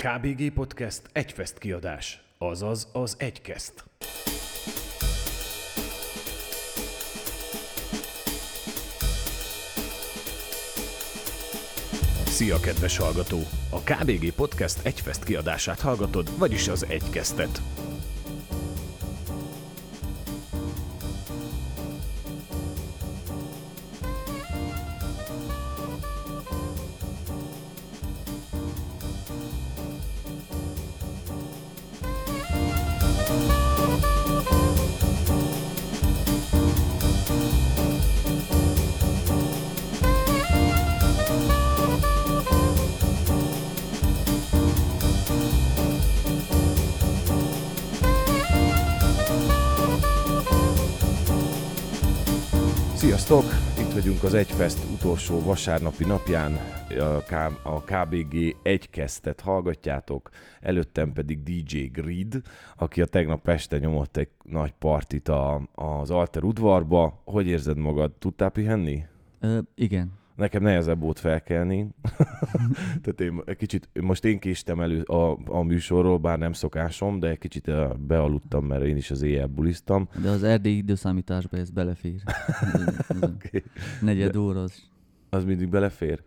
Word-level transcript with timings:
KBG 0.00 0.52
Podcast 0.52 1.02
egyfest 1.12 1.58
kiadás, 1.58 2.22
azaz 2.38 2.88
az 2.92 3.16
egykeszt. 3.18 3.84
Szia, 12.26 12.60
kedves 12.60 12.96
hallgató! 12.96 13.38
A 13.70 13.80
KBG 13.80 14.32
Podcast 14.32 14.86
egyfest 14.86 15.24
kiadását 15.24 15.80
hallgatod, 15.80 16.38
vagyis 16.38 16.68
az 16.68 16.86
egykesztet. 16.88 17.62
Sziasztok! 53.20 53.52
Itt 53.78 53.92
vagyunk 53.92 54.22
az 54.22 54.34
Egyfest 54.34 54.78
utolsó 54.92 55.42
vasárnapi 55.42 56.04
napján. 56.04 56.58
A, 57.62 57.82
KBG 57.82 58.56
egykesztet 58.62 59.40
hallgatjátok, 59.40 60.30
előttem 60.60 61.12
pedig 61.12 61.42
DJ 61.42 61.78
Grid, 61.78 62.42
aki 62.76 63.00
a 63.00 63.06
tegnap 63.06 63.48
este 63.48 63.78
nyomott 63.78 64.16
egy 64.16 64.28
nagy 64.42 64.72
partit 64.78 65.28
a, 65.28 65.68
az 65.74 66.10
Alter 66.10 66.42
udvarba. 66.42 67.20
Hogy 67.24 67.46
érzed 67.46 67.76
magad? 67.76 68.12
Tudtál 68.12 68.50
pihenni? 68.50 69.04
Ö, 69.40 69.58
igen. 69.74 70.19
Nekem 70.40 70.62
nehezebb 70.62 71.00
volt 71.00 71.18
felkelni. 71.18 71.88
Tehát 73.02 73.20
én 73.20 73.42
egy 73.44 73.56
kicsit, 73.56 73.88
most 74.00 74.24
én 74.24 74.38
késtem 74.38 74.80
elő 74.80 75.02
a, 75.02 75.38
a 75.46 75.62
műsorról, 75.62 76.18
bár 76.18 76.38
nem 76.38 76.52
szokásom, 76.52 77.20
de 77.20 77.28
egy 77.28 77.38
kicsit 77.38 77.68
ö, 77.68 77.88
bealudtam, 77.98 78.64
mert 78.64 78.84
én 78.84 78.96
is 78.96 79.10
az 79.10 79.22
éjjel 79.22 79.46
buliztam. 79.46 80.08
De 80.22 80.30
az 80.30 80.42
erdélyi 80.42 80.76
időszámításba 80.76 81.56
ez 81.56 81.70
belefér. 81.70 82.22
Okay. 83.20 83.62
Negyed 84.00 84.36
óra 84.36 84.62
az. 84.62 84.88
Az 85.30 85.44
mindig 85.44 85.68
belefér. 85.68 86.22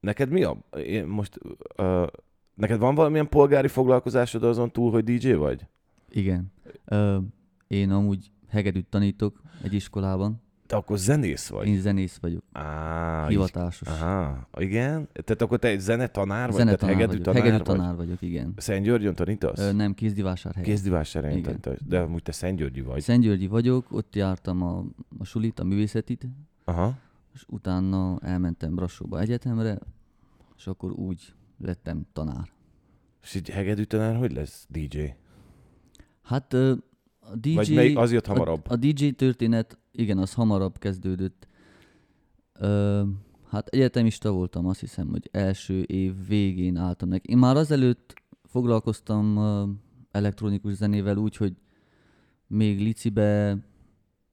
Neked 0.00 0.30
mi 0.30 0.42
a... 0.42 0.56
Én 0.86 1.06
most... 1.06 1.38
Uh, 1.76 2.06
neked 2.54 2.78
van 2.78 2.94
valamilyen 2.94 3.28
polgári 3.28 3.68
foglalkozásod 3.68 4.42
azon 4.42 4.70
túl, 4.70 4.90
hogy 4.90 5.04
DJ 5.04 5.32
vagy? 5.32 5.66
Igen. 6.10 6.52
Ö, 6.84 7.18
én 7.66 7.90
amúgy 7.90 8.30
hegedűt 8.48 8.86
tanítok 8.86 9.42
egy 9.62 9.72
iskolában. 9.72 10.42
Te 10.68 10.76
akkor 10.76 10.98
zenész 10.98 11.48
vagy? 11.48 11.66
Én 11.66 11.80
zenész 11.80 12.18
vagyok. 12.20 12.42
Á, 12.52 13.26
Hivatásos. 13.28 13.88
Aha, 13.88 14.48
igen? 14.58 15.08
Tehát 15.12 15.42
akkor 15.42 15.58
te 15.58 15.68
egy 15.68 15.80
zenetanár 15.80 16.46
vagy? 16.46 16.56
Zenetanár 16.56 16.78
Tehát 16.78 16.94
hegedű 16.94 17.10
vagyok. 17.10 17.24
tanár 17.24 17.42
Hegedű 17.42 17.64
vagy? 17.64 17.76
tanár 17.76 17.96
vagyok, 17.96 18.22
igen. 18.22 18.52
Szent 18.56 18.84
Györgyön 18.84 19.14
tanítasz? 19.14 19.58
Ö, 19.58 19.72
nem, 19.72 19.94
Kézdivásárhely. 19.94 20.64
Kézdivásárhelyen 20.64 21.38
Igen. 21.38 21.60
tanítasz. 21.60 21.86
De 21.88 22.00
amúgy 22.00 22.22
te 22.22 22.32
Szent 22.32 22.58
Györgyi 22.58 22.80
vagy. 22.80 23.00
Szentgyörgyi 23.00 23.46
vagyok, 23.46 23.86
ott 23.90 24.14
jártam 24.14 24.62
a, 24.62 24.84
a 25.18 25.24
sulit, 25.24 25.60
a 25.60 25.64
művészetit, 25.64 26.26
Aha. 26.64 26.98
és 27.34 27.44
utána 27.48 28.18
elmentem 28.22 28.74
Brassóba 28.74 29.20
egyetemre, 29.20 29.78
és 30.56 30.66
akkor 30.66 30.92
úgy 30.92 31.34
lettem 31.58 32.06
tanár. 32.12 32.48
És 33.22 33.34
így 33.34 33.48
hegedű 33.48 33.82
tanár 33.82 34.16
hogy 34.16 34.32
lesz 34.32 34.66
DJ? 34.68 35.04
Hát 36.22 36.52
a 36.52 37.36
DJ... 37.36 37.54
Vagy 37.54 37.74
melyik, 37.74 37.98
az 37.98 38.12
jött 38.12 38.26
hamarabb? 38.26 38.66
A, 38.68 38.72
a 38.72 38.76
DJ 38.76 39.08
történet, 39.08 39.78
igen, 39.98 40.18
az 40.18 40.32
hamarabb 40.34 40.78
kezdődött. 40.78 41.48
Ö, 42.52 43.02
hát 43.50 43.68
egyetemista 43.68 44.32
voltam, 44.32 44.66
azt 44.66 44.80
hiszem, 44.80 45.08
hogy 45.08 45.28
első 45.32 45.82
év 45.82 46.26
végén 46.28 46.76
álltam 46.76 47.08
neki. 47.08 47.30
Én 47.30 47.38
már 47.38 47.56
azelőtt 47.56 48.14
foglalkoztam 48.44 49.36
ö, 49.36 49.64
elektronikus 50.10 50.72
zenével 50.72 51.16
úgy, 51.16 51.36
hogy 51.36 51.52
még 52.46 52.80
licibe 52.80 53.56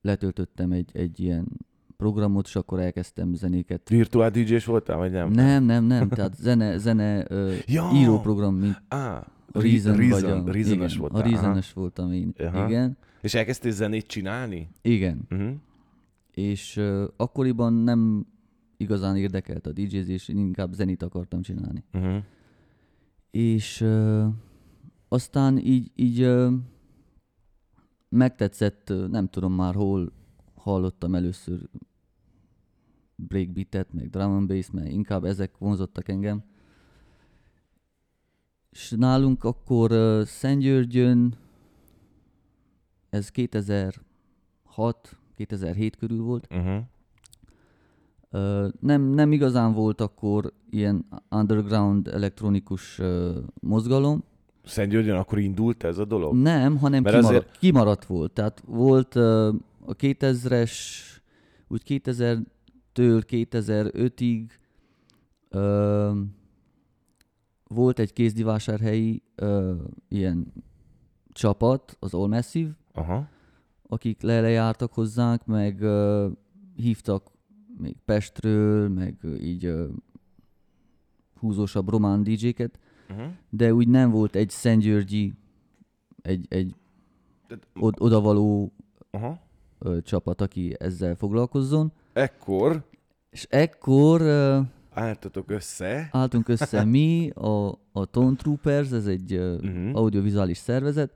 letöltöttem 0.02 0.72
egy, 0.72 0.90
egy 0.94 1.20
ilyen 1.20 1.48
programot, 1.98 2.46
és 2.48 2.56
akkor 2.56 2.80
elkezdtem 2.80 3.34
zenéket. 3.34 3.90
Virtuál 3.90 4.30
DJ-s 4.30 4.66
voltál, 4.66 4.98
vagy 4.98 5.12
nem? 5.12 5.32
Nem, 5.32 5.64
nem, 5.64 5.84
nem, 5.84 6.10
tehát 6.10 6.36
zene, 6.36 6.78
zene 6.78 7.26
ö, 7.32 7.54
Ja! 7.66 7.90
íróprogram, 7.94 8.56
mint 8.56 8.82
Á, 8.88 9.28
a 9.52 9.62
Reason, 9.62 9.96
vagy 9.96 10.10
Reason, 10.10 10.48
a, 10.48 10.52
Reason-es 10.52 10.92
igen, 10.94 11.00
voltál. 11.00 11.22
a 11.22 11.24
Reason-es 11.24 11.74
voltam 11.74 12.12
én. 12.12 12.34
Aha. 12.38 12.68
Igen, 12.68 12.98
És 13.26 13.34
elkezdtél 13.34 13.72
zenét 13.72 14.08
csinálni? 14.08 14.70
igen. 14.82 15.28
Uh-huh. 15.30 15.54
és 16.32 16.78
uh, 16.78 17.04
akkoriban 17.18 17.74
nem 17.74 18.28
igazán 18.78 19.18
érdekelt 19.18 19.68
a 19.68 19.72
DJ-zés, 19.72 20.28
én 20.28 20.38
inkább 20.38 20.74
zenét 20.74 21.04
akartam 21.04 21.42
csinálni. 21.42 21.84
Uh-huh. 21.94 22.24
És 23.32 23.82
uh, 23.82 24.28
aztán 25.08 25.58
így, 25.58 25.92
így 25.96 26.24
uh, 26.24 26.54
megtetszett, 28.10 28.90
uh, 28.90 29.08
nem 29.08 29.28
tudom 29.28 29.54
már 29.54 29.74
hol 29.76 30.12
hallottam 30.56 31.16
először 31.16 31.70
breakbeatet, 33.16 33.94
meg 33.94 34.10
drum 34.10 34.32
and 34.32 34.48
bass, 34.48 34.70
mert 34.70 34.90
inkább 34.90 35.24
ezek 35.24 35.58
vonzottak 35.58 36.08
engem. 36.08 36.44
És 38.70 38.94
nálunk 38.98 39.44
akkor 39.44 39.92
uh, 39.92 40.24
Szentgyörgyön, 40.24 41.44
ez 43.16 43.30
2006, 43.30 45.18
2007 45.36 45.96
körül 45.96 46.22
volt, 46.24 46.48
Uh-huh. 46.52 46.82
Nem, 48.80 49.02
nem 49.02 49.32
igazán 49.32 49.74
volt 49.74 50.02
akkor 50.02 50.54
ilyen 50.70 51.06
underground 51.30 52.08
elektronikus 52.08 53.00
ö, 53.00 53.40
mozgalom. 53.62 54.24
Szent 54.64 54.92
Györgyön 54.92 55.16
akkor 55.18 55.40
indult 55.40 55.84
ez 55.84 55.98
a 55.98 56.06
dolog? 56.06 56.36
Nem, 56.36 56.78
hanem 56.78 57.02
Mert 57.04 57.16
kimaradt, 57.16 57.38
azért- 57.46 57.58
kimaradt 57.60 58.06
volt. 58.06 58.32
Tehát 58.32 58.64
volt 58.66 59.16
a 59.16 59.96
2000-es, 59.98 60.72
úgy 61.68 61.82
2000-től 61.88 62.44
2005-ig 63.30 64.46
ö, 65.50 66.12
volt 67.68 68.00
egy 68.00 68.14
kézdivásárhelyi 68.14 69.24
ö, 69.36 69.74
ilyen 70.08 70.54
csapat, 71.32 71.98
az 72.00 72.14
All 72.14 72.28
Massive, 72.28 72.72
Aha. 72.96 73.28
akik 73.88 74.22
lejártak 74.22 74.94
hozzánk, 74.94 75.46
meg 75.46 75.82
ö, 75.82 76.28
hívtak 76.76 77.32
még 77.78 77.96
Pestről, 78.06 78.90
meg 78.90 79.16
ö, 79.22 79.36
így 79.36 79.66
ö, 79.66 79.88
húzósabb 81.40 81.90
román 81.90 82.24
DJ-ket, 82.24 82.80
Uh-huh. 83.10 83.26
de 83.50 83.74
úgy 83.74 83.88
nem 83.88 84.10
volt 84.12 84.36
egy 84.36 84.50
Szentgyörgyi, 84.50 85.34
egy, 86.22 86.46
egy 86.50 86.76
od- 87.80 88.02
odavaló 88.02 88.72
Aha. 89.12 89.40
ö, 89.80 90.02
csapat, 90.02 90.42
aki 90.42 90.76
ezzel 90.80 91.16
foglalkozzon. 91.16 91.92
Ekkor 92.14 92.84
És 93.30 93.48
ekkor 93.50 94.22
ö, 94.22 94.60
álltatok 94.94 95.52
össze. 95.52 96.10
álltunk 96.12 96.48
össze 96.48 96.84
mi, 96.84 97.30
a, 97.30 97.68
a 97.92 98.06
Tone 98.06 98.36
Troopers, 98.36 98.92
ez 98.92 99.08
egy 99.08 99.34
ö, 99.34 99.58
Mhm. 99.62 99.96
audiovizális 99.96 100.58
szervezet. 100.58 101.14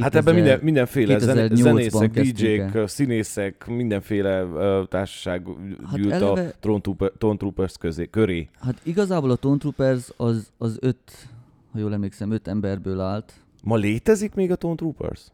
Hát 0.00 0.14
ebben 0.14 0.34
minden, 0.34 0.60
mindenféle 0.62 1.16
2008-ban 1.20 1.54
zenészek, 1.54 2.10
DJ-k, 2.10 2.88
színészek, 2.88 3.66
mindenféle 3.66 4.44
uh, 4.44 4.88
társaság 4.88 5.46
Hát 5.86 5.96
gyűlt 5.96 6.12
a 6.12 6.14
eleve- 6.14 6.56
Tone 6.60 6.80
Trooper- 6.80 7.12
Tone 7.18 7.36
Troopers 7.36 7.76
közé, 7.78 8.06
köré. 8.10 8.48
Hát 8.60 8.80
igazából 8.82 9.30
a 9.30 9.36
Tone 9.36 9.58
Troopers 9.58 10.10
az, 10.16 10.50
az 10.58 10.76
öt, 10.80 11.28
ha 11.72 11.78
jól 11.78 11.92
emlékszem, 11.92 12.30
öt 12.30 12.48
emberből 12.48 13.00
állt. 13.00 13.32
Ma 13.62 13.76
létezik 13.76 14.34
még 14.34 14.50
a 14.50 14.56
Tone 14.56 14.74
Troopers? 14.74 15.26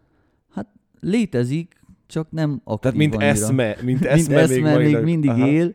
Hát 0.55 0.67
létezik, 1.01 1.81
csak 2.07 2.31
nem 2.31 2.61
aktív 2.65 2.81
Tehát 2.81 2.97
mint 2.97 3.15
annyira. 3.15 3.31
eszme, 3.31 3.67
mint 3.83 3.85
mint 4.01 4.05
eszme, 4.05 4.37
eszme 4.39 4.77
még, 4.77 4.93
van- 4.93 5.03
mindig 5.03 5.31
aha, 5.31 5.47
él, 5.47 5.75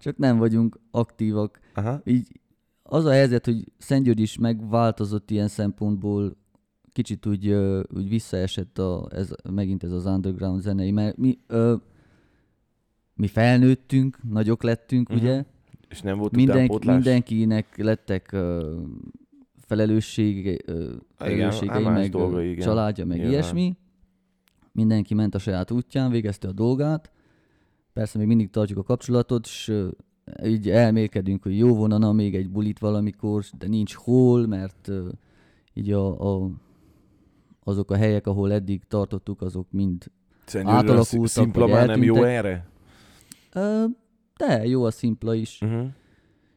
csak 0.00 0.16
nem 0.16 0.38
vagyunk 0.38 0.78
aktívak. 0.90 1.60
Aha. 1.74 2.00
Így 2.04 2.26
az 2.82 3.04
a 3.04 3.10
helyzet, 3.10 3.44
hogy 3.44 3.64
Szentgyörgy 3.78 4.20
is 4.20 4.38
megváltozott 4.38 5.30
ilyen 5.30 5.48
szempontból, 5.48 6.36
kicsit 6.92 7.26
úgy, 7.26 7.48
úgy 7.94 8.08
visszaesett 8.08 8.78
a, 8.78 9.08
ez, 9.10 9.30
megint 9.50 9.84
ez 9.84 9.92
az 9.92 10.06
underground 10.06 10.60
zenei, 10.60 10.90
mert 10.90 11.16
mi, 11.16 11.38
ö, 11.46 11.74
mi 13.14 13.26
felnőttünk, 13.26 14.18
nagyok 14.30 14.62
lettünk, 14.62 15.08
Mhm. 15.08 15.18
ugye? 15.18 15.44
És 15.88 16.00
nem 16.00 16.18
volt 16.18 16.36
Mindenki, 16.36 16.58
utánpótlás? 16.64 16.94
mindenkinek 16.94 17.76
lettek 17.76 18.32
ö, 18.32 18.76
felelőssége, 19.66 20.56
ö, 20.66 20.92
felelősségei, 21.14 21.82
meg 21.84 22.14
ö, 22.14 22.18
dolgai, 22.18 22.50
igen. 22.50 22.64
családja, 22.66 23.04
meg 23.06 23.16
Nyilván. 23.16 23.32
ilyesmi. 23.34 23.76
Mindenki 24.72 25.14
ment 25.14 25.34
a 25.34 25.38
saját 25.38 25.70
útján, 25.70 26.10
végezte 26.10 26.48
a 26.48 26.52
dolgát. 26.52 27.10
Persze 27.92 28.18
még 28.18 28.26
mindig 28.26 28.50
tartjuk 28.50 28.78
a 28.78 28.82
kapcsolatot, 28.82 29.46
és 29.46 29.72
így 30.44 30.70
elmélkedünk, 30.70 31.42
hogy 31.42 31.58
jó 31.58 31.74
volna 31.74 31.98
na, 31.98 32.12
még 32.12 32.34
egy 32.34 32.50
bulit 32.50 32.78
valamikor, 32.78 33.44
de 33.58 33.68
nincs 33.68 33.94
hol, 33.94 34.46
mert 34.46 34.88
ö, 34.88 35.08
így 35.74 35.92
a, 35.92 36.34
a, 36.34 36.50
azok 37.64 37.90
a 37.90 37.96
helyek, 37.96 38.26
ahol 38.26 38.52
eddig 38.52 38.82
tartottuk, 38.88 39.42
azok 39.42 39.66
mind 39.70 40.10
Szerintem 40.44 40.76
Átalakultak, 40.76 41.54
vagy 41.54 41.70
már 41.70 41.86
nem 41.86 42.02
jó 42.02 42.22
erre? 42.22 42.66
Ö, 43.52 43.84
de 44.36 44.66
jó 44.66 44.84
a 44.84 44.90
szimpla 44.90 45.34
is. 45.34 45.60
Uh-huh. 45.60 45.86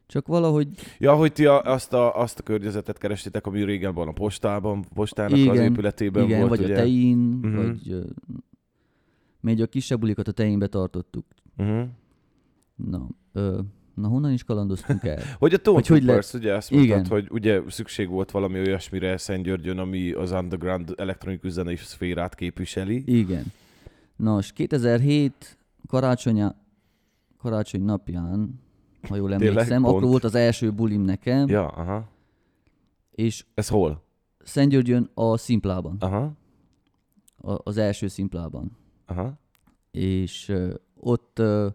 Csak 0.06 0.26
valahogy 0.26 0.68
Ja, 0.98 1.14
hogy 1.14 1.32
ti 1.32 1.46
a, 1.46 1.62
azt, 1.62 1.92
a, 1.92 2.16
azt 2.20 2.38
a 2.38 2.42
környezetet 2.42 2.98
kerestitek, 2.98 3.46
ami 3.46 3.64
régen 3.64 3.94
van 3.94 4.08
a 4.08 4.12
postában, 4.12 4.84
postának 4.94 5.32
az 5.32 5.38
Igen, 5.38 5.62
épületében 5.72 6.24
igen, 6.24 6.38
volt, 6.38 6.50
vagy 6.50 6.64
ugye? 6.64 6.74
a 6.74 6.76
tein, 6.76 7.18
Mhm. 7.18 7.56
vagy 7.56 7.90
ö, 7.90 8.04
még 9.40 9.62
a 9.62 9.66
kisebb 9.66 10.00
bulikat 10.00 10.28
a 10.28 10.32
teinbe 10.32 10.66
tartottuk. 10.66 11.24
Uh-huh. 11.56 11.88
Na, 12.74 13.08
ö, 13.32 13.60
na 13.96 14.08
honnan 14.08 14.32
is 14.32 14.44
kalandoztunk 14.44 15.04
el? 15.04 15.18
Hogy 15.38 15.54
a 15.54 15.58
Tone 15.58 15.76
Hogy 15.76 15.86
hogy 15.86 16.24
ugye 16.34 16.54
azt 16.54 16.70
mondtad, 16.70 16.96
Igen. 16.98 17.06
hogy 17.06 17.28
ugye 17.30 17.60
szükség 17.68 18.08
volt 18.08 18.30
valami 18.30 18.58
olyasmire 18.58 19.16
Szentgyörgyön, 19.16 19.78
ami 19.78 20.10
az 20.12 20.32
underground 20.32 20.92
elektronikus 20.96 21.50
zenei 21.50 21.76
szférát 21.76 22.34
képviseli. 22.34 23.02
Igen. 23.18 23.44
Nos, 24.16 24.52
2007 24.52 25.58
karácsonya, 25.88 26.54
karácsony 27.38 27.82
napján, 27.82 28.60
ha 29.08 29.16
jól 29.16 29.28
Tényleg? 29.28 29.48
emlékszem, 29.48 29.82
Pont. 29.82 29.96
akkor 29.96 30.08
volt 30.08 30.24
az 30.24 30.34
első 30.34 30.70
bulim 30.72 31.00
nekem, 31.02 31.48
Ja, 31.48 31.66
aha. 31.68 32.08
és 33.10 33.44
Ez 33.54 33.68
hol? 33.68 34.04
Szentgyörgyön 34.44 35.10
a 35.14 35.36
szimplában, 35.36 35.96
Aha, 36.00 36.32
a, 37.36 37.52
az 37.62 37.76
első 37.76 38.08
szimplában. 38.08 38.76
aha. 39.06 39.38
És 39.90 40.48
ö, 40.48 40.74
ott, 41.00 41.38
ö, 41.38 41.66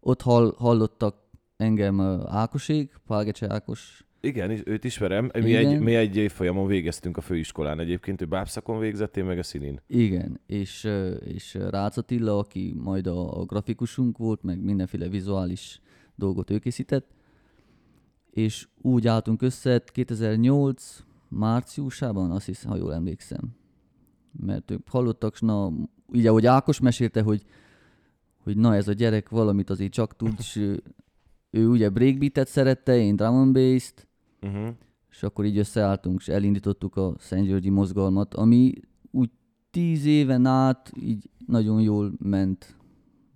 ott 0.00 0.22
hall, 0.22 0.54
hallottak 0.58 1.16
engem 1.62 1.98
ö, 1.98 2.22
Ákosék, 2.26 3.00
Pálgecse 3.06 3.52
Ákos, 3.52 4.04
Igen, 4.24 4.62
őt 4.64 4.84
ismerem. 4.84 5.30
Mi 5.34 5.48
Igen. 5.48 5.66
egy, 5.66 5.80
mi 5.80 5.94
egy 5.94 6.16
évfolyamon 6.16 6.66
végeztünk 6.66 7.16
a 7.16 7.20
főiskolán 7.20 7.80
egyébként, 7.80 8.20
ő 8.20 8.24
bábszakon 8.24 8.78
végzett, 8.78 9.16
én 9.16 9.24
meg 9.24 9.38
a 9.38 9.42
színén. 9.42 9.80
Igen, 9.86 10.40
és, 10.46 10.88
és 11.24 11.54
Rácz 11.54 11.98
Attila, 11.98 12.38
aki 12.38 12.74
majd 12.76 13.06
a, 13.06 13.40
a 13.40 13.44
grafikusunk 13.44 14.18
volt, 14.18 14.42
meg 14.42 14.60
mindenféle 14.60 15.08
vizuális 15.08 15.80
dolgot 16.14 16.50
ő 16.50 16.58
készített, 16.58 17.10
és 18.30 18.68
úgy 18.80 19.06
álltunk 19.06 19.42
össze 19.42 19.82
2008 19.84 21.04
márciusában, 21.28 22.30
azt 22.30 22.46
hiszem, 22.46 22.70
ha 22.70 22.76
jól 22.76 22.94
emlékszem. 22.94 23.56
Mert 24.40 24.70
ők 24.70 24.88
hallottak, 24.88 25.40
na, 25.40 25.72
így 26.12 26.26
ahogy 26.26 26.46
Ákos 26.46 26.80
mesélte, 26.80 27.22
hogy, 27.22 27.42
hogy 28.42 28.56
na 28.56 28.74
ez 28.74 28.88
a 28.88 28.92
gyerek 28.92 29.28
valamit 29.28 29.70
azért 29.70 29.92
csak 29.92 30.16
tud, 30.16 30.34
és 30.38 30.70
ő, 31.54 31.68
ugye 31.68 31.88
breakbeatet 31.90 32.48
szerette, 32.48 32.96
én 32.96 33.16
drum 33.16 33.34
and 33.34 33.52
bass-t, 33.52 34.06
Uh-huh. 34.42 34.68
és 35.10 35.22
akkor 35.22 35.44
így 35.44 35.58
összeálltunk, 35.58 36.20
és 36.20 36.28
elindítottuk 36.28 36.96
a 36.96 37.14
Szent 37.18 37.46
Györgyi 37.46 37.68
mozgalmat, 37.68 38.34
ami 38.34 38.72
úgy 39.10 39.30
tíz 39.70 40.04
éven 40.04 40.46
át 40.46 40.92
így 41.00 41.30
nagyon 41.46 41.80
jól 41.80 42.12
ment, 42.18 42.76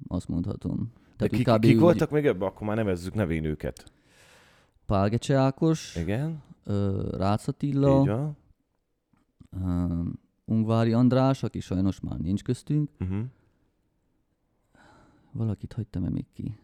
azt 0.09 0.29
mondhatom. 0.29 0.93
De 1.17 1.25
úgy 1.25 1.31
kik, 1.31 1.47
kb. 1.49 1.61
kik 1.61 1.79
voltak 1.79 2.11
még 2.11 2.27
ebben? 2.27 2.49
Akkor 2.49 2.67
már 2.67 2.77
nevezzük 2.77 3.15
nevén 3.15 3.45
őket. 3.45 3.93
Pálgecse 4.87 5.37
Ákos, 5.37 5.97
Igen, 5.97 6.43
Rácz 7.11 7.49
Attila, 7.49 8.35
Ungvári 10.45 10.93
András, 10.93 11.43
aki 11.43 11.61
sajnos 11.61 12.01
már 12.01 12.19
nincs 12.19 12.43
köztünk. 12.43 12.91
Uh-huh. 13.01 13.25
Valakit 15.33 15.73
hagytam-e 15.73 16.09
még 16.09 16.27
ki? 16.33 16.59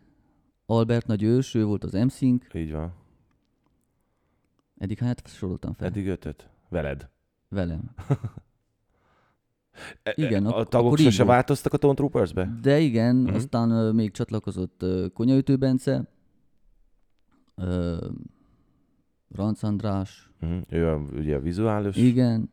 Albert 0.77 1.07
Nagy 1.07 1.23
Ős, 1.23 1.55
ő 1.55 1.65
volt 1.65 1.85
az 1.85 1.93
MC-nk. 1.93 2.47
Így 2.55 2.73
van. 2.73 2.93
Eddig 4.79 4.99
hányat 4.99 5.29
soroltam 5.29 5.73
fel? 5.75 5.87
Eddig 5.87 6.07
ötöt. 6.09 6.49
Veled. 6.69 7.09
Velem. 7.49 7.81
E- 10.03 10.13
Igen, 10.17 10.47
e- 10.47 10.49
a 10.49 10.59
ak- 10.59 10.69
tagok 10.71 10.99
sose 10.99 11.25
változtak 11.25 11.73
a 11.73 11.77
Tone 11.77 11.95
Troopersbe? 11.95 12.59
De 12.63 12.79
igen, 12.79 13.17
uh-huh. 13.17 13.37
aztán 13.37 13.71
ö, 13.71 13.93
még 13.93 14.11
csatlakozott 14.11 14.83
ö, 14.83 15.07
Konyaütő 15.15 15.57
Bence, 15.57 16.09
ö, 17.55 18.07
Ranc 19.35 19.63
András, 19.63 20.31
Uh-huh. 20.43 20.61
Ő 20.69 20.89
a, 20.89 20.97
ugye 20.97 21.37
a 21.37 21.41
vizuális. 21.41 21.97
igen, 21.97 22.51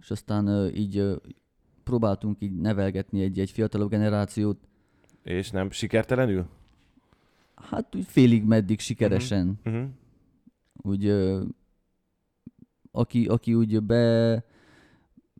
és 0.00 0.10
aztán 0.10 0.46
ö, 0.46 0.66
így 0.68 0.96
ö, 0.96 1.16
próbáltunk 1.84 2.40
így 2.40 2.54
nevelgetni 2.54 3.20
egy, 3.22 3.38
egy 3.38 3.50
fiatalabb 3.50 3.90
generációt, 3.90 4.58
És 5.28 5.50
nem 5.50 5.70
sikertelenül? 5.70 6.46
hát 7.54 7.94
úgy 7.94 8.04
félig 8.06 8.44
meddig 8.44 8.80
sikeresen, 8.80 9.58
Uh-huh. 9.64 9.88
úgy 10.72 11.06
ö, 11.06 11.44
aki, 12.90 13.26
aki 13.26 13.54
úgy 13.54 13.82
be, 13.82 14.44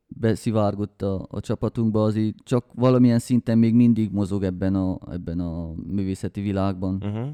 beszivárgott 0.08 1.02
a, 1.02 1.26
a 1.30 1.40
csapatunkba, 1.40 2.02
az 2.02 2.16
így 2.16 2.34
csak 2.42 2.64
valamilyen 2.74 3.18
szinten 3.18 3.58
még 3.58 3.74
mindig 3.74 4.12
mozog 4.12 4.42
ebben 4.42 4.74
a, 4.74 4.98
ebben 5.10 5.40
a 5.40 5.74
művészeti 5.74 6.40
világban. 6.40 6.94
Uh-huh. 6.94 7.28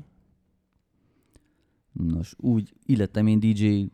Nos, 1.92 2.34
úgy 2.38 2.74
illettem 2.86 3.26
én 3.26 3.40
DJ, 3.40 3.84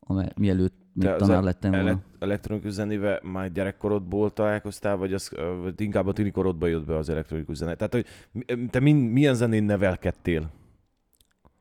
amely, 0.00 0.32
mielőtt 0.36 0.77
az 1.06 1.18
tanár 1.18 1.36
el- 1.36 1.42
lettem 1.42 1.70
volna. 1.70 1.86
Elek- 1.88 2.02
elektronikus 2.18 2.72
zenével 2.72 3.20
már 3.22 3.52
gyerekkorodból 3.52 4.30
találkoztál, 4.32 4.96
vagy, 4.96 5.12
az, 5.12 5.30
vagy 5.62 5.80
inkább 5.80 6.06
a 6.06 6.12
tini 6.12 6.30
korodban 6.30 6.68
jött 6.68 6.86
be 6.86 6.96
az 6.96 7.08
elektronikus 7.08 7.56
zene? 7.56 7.74
Tehát, 7.74 7.92
hogy 7.92 8.06
te 8.70 8.80
min, 8.80 8.96
milyen 8.96 9.34
zenén 9.34 9.64
nevelkedtél? 9.64 10.50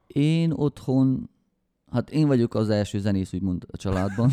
Én 0.07 0.51
otthon, 0.51 1.29
hát 1.91 2.09
én 2.09 2.27
vagyok 2.27 2.55
az 2.55 2.69
első 2.69 2.99
zenész, 2.99 3.33
úgymond 3.33 3.65
a 3.71 3.77
családban. 3.77 4.29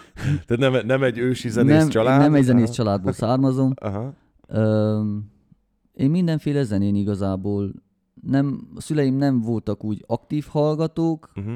Tehát 0.46 0.72
nem, 0.72 0.86
nem 0.86 1.02
egy 1.02 1.18
ősi 1.18 1.48
zenész 1.48 1.76
nem, 1.76 1.88
család? 1.88 2.20
nem 2.20 2.34
egy 2.34 2.42
zenész 2.44 2.64
Aha. 2.64 2.72
családból 2.72 3.12
származom. 3.12 3.72
Aha. 3.80 4.12
Öm, 4.48 5.30
én 5.92 6.10
mindenféle 6.10 6.62
zenén 6.62 6.94
igazából, 6.94 7.72
nem, 8.22 8.68
a 8.74 8.80
szüleim 8.80 9.14
nem 9.14 9.40
voltak 9.40 9.84
úgy 9.84 10.04
aktív 10.06 10.46
hallgatók, 10.50 11.30
Uh-huh. 11.36 11.54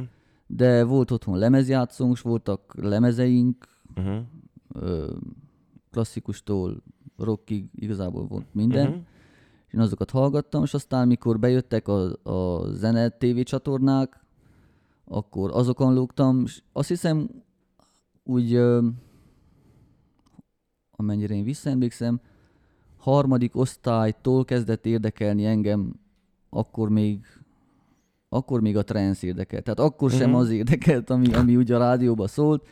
De 0.56 0.84
volt 0.84 1.10
otthon 1.10 1.38
lemezjátszónk, 1.38 2.16
s 2.16 2.20
voltak 2.20 2.74
lemezeink, 2.76 3.70
Uh-huh. 3.96 4.22
ö, 4.74 5.14
klasszikustól 5.90 6.82
rockig 7.16 7.68
igazából 7.74 8.26
volt 8.26 8.54
minden. 8.54 8.86
Uh-huh. 8.86 9.02
és 9.66 9.74
én 9.74 9.80
azokat 9.80 10.10
hallgattam, 10.10 10.62
és 10.62 10.74
aztán 10.74 11.06
mikor 11.06 11.38
bejöttek 11.38 11.88
a, 11.88 12.22
a 12.22 12.66
zene 12.72 13.08
TV 13.08 13.40
csatornák, 13.40 14.24
akkor 15.04 15.50
azokon 15.50 15.94
lógtam, 15.94 16.42
és 16.44 16.62
azt 16.72 16.88
hiszem 16.88 17.28
úgy, 18.24 18.54
ö, 18.54 18.86
amennyire 20.90 21.34
én 21.34 21.44
visszaemlékszem, 21.44 22.20
harmadik 22.98 23.56
osztálytól 23.56 24.44
kezdett 24.44 24.86
érdekelni 24.86 25.44
engem, 25.44 26.00
akkor 26.50 26.88
még 26.88 27.26
akkor 28.32 28.60
még 28.60 28.76
a 28.76 28.82
trance 28.84 29.26
érdekelt. 29.26 29.64
Tehát 29.64 29.80
akkor 29.80 30.10
sem 30.10 30.28
Mhm. 30.30 30.38
az 30.38 30.50
érdekelt, 30.50 31.10
ami, 31.10 31.32
ami 31.34 31.56
ugye 31.56 31.74
a 31.74 31.78
rádióban 31.78 32.26
szólt, 32.26 32.66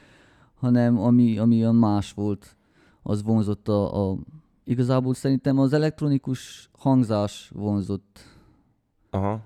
hanem 0.54 0.98
ami, 0.98 1.38
ami 1.38 1.56
olyan 1.60 1.74
más 1.74 2.12
volt, 2.12 2.56
az 3.02 3.22
vonzott 3.22 3.68
a, 3.68 4.10
a 4.10 4.16
igazából 4.64 5.14
szerintem 5.14 5.58
az 5.58 5.72
elektronikus 5.72 6.70
hangzás 6.72 7.50
vonzott, 7.54 8.18
Aha. 9.10 9.40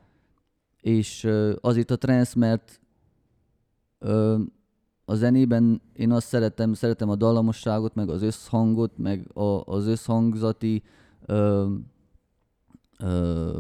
és 0.81 1.29
azért 1.61 1.91
a 1.91 1.97
trance, 1.97 2.39
mert 2.39 2.81
ö, 3.99 4.39
a 5.05 5.15
zenében 5.15 5.83
én 5.93 6.11
azt 6.13 6.27
szeretem, 6.27 6.73
szeretem 6.75 7.09
a 7.09 7.17
dallamosságot, 7.17 7.95
meg 7.95 8.09
az 8.09 8.23
összhangot, 8.23 8.99
meg 8.99 9.37
a, 9.37 9.43
az 9.65 9.87
összhangzati 9.87 10.83
ö, 11.27 11.67
ö, 12.99 13.59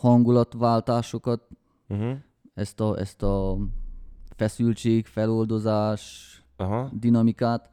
hangulatváltásokat, 0.00 1.48
Uh-huh. 1.88 2.16
ezt 2.54 2.80
a, 2.80 2.98
ezt 2.98 3.22
a 3.22 3.56
feszültség, 4.36 5.06
feloldozás, 5.06 6.34
Aha. 6.56 6.90
dinamikát, 6.92 7.70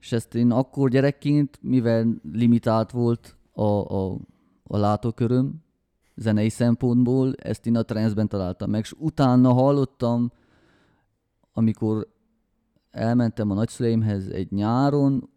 és 0.00 0.12
ezt 0.12 0.34
én 0.34 0.50
akkor 0.50 0.90
gyerekként, 0.90 1.58
mivel 1.62 2.06
limitált 2.32 2.90
volt 2.90 3.36
a, 3.52 3.62
a, 3.62 4.16
a 4.62 4.76
látóköröm 4.76 5.62
zenei 6.14 6.48
szempontból, 6.48 7.34
ezt 7.34 7.66
én 7.66 7.76
a 7.76 7.82
transzben 7.82 8.28
találtam 8.28 8.70
meg, 8.70 8.80
és 8.80 8.92
utána 8.98 9.52
hallottam, 9.52 10.32
amikor 11.52 12.08
elmentem 12.90 13.50
a 13.50 13.54
nagyszüleimhez 13.54 14.28
egy 14.28 14.50
nyáron, 14.50 15.30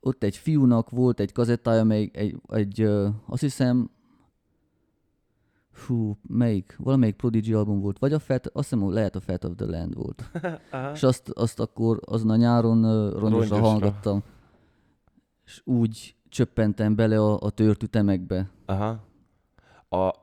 ott 0.00 0.22
egy 0.22 0.36
fiúnak 0.36 0.90
volt 0.90 1.20
egy 1.20 1.32
kazettája, 1.32 1.80
amely 1.80 2.10
egy, 2.12 2.40
egy 2.46 2.82
azt 3.26 3.40
hiszem, 3.40 3.90
fú, 5.78 6.18
melyik, 6.28 6.76
valamelyik 6.78 7.16
Prodigy 7.16 7.52
album 7.52 7.80
volt, 7.80 7.98
vagy 7.98 8.12
a 8.12 8.18
Fat, 8.18 8.46
azt 8.46 8.70
hiszem, 8.70 8.92
lehet 8.92 9.16
a 9.16 9.20
Fat 9.20 9.44
of 9.44 9.52
the 9.56 9.66
Land 9.66 9.94
volt. 9.94 10.30
És 10.94 11.02
azt, 11.02 11.28
azt 11.28 11.60
akkor 11.60 12.00
azon 12.04 12.30
a 12.30 12.36
nyáron 12.36 12.78
uh, 12.78 12.90
rongyosra 12.90 13.28
Rongyosra. 13.28 13.60
hallgattam. 13.60 14.22
És 15.44 15.62
úgy 15.64 16.16
csöppentem 16.28 16.94
bele 16.94 17.20
a, 17.20 17.40
a 17.40 17.50
tört 17.50 17.82
ütemekbe. 17.82 18.50
Aha. 18.66 19.00
A, 19.88 20.14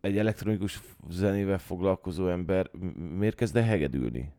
egy 0.00 0.18
elektronikus 0.18 0.82
zenével 1.08 1.58
foglalkozó 1.58 2.28
ember 2.28 2.70
miért 3.18 3.36
kezd 3.36 3.56
el 3.56 3.62
hegedülni? 3.62 4.32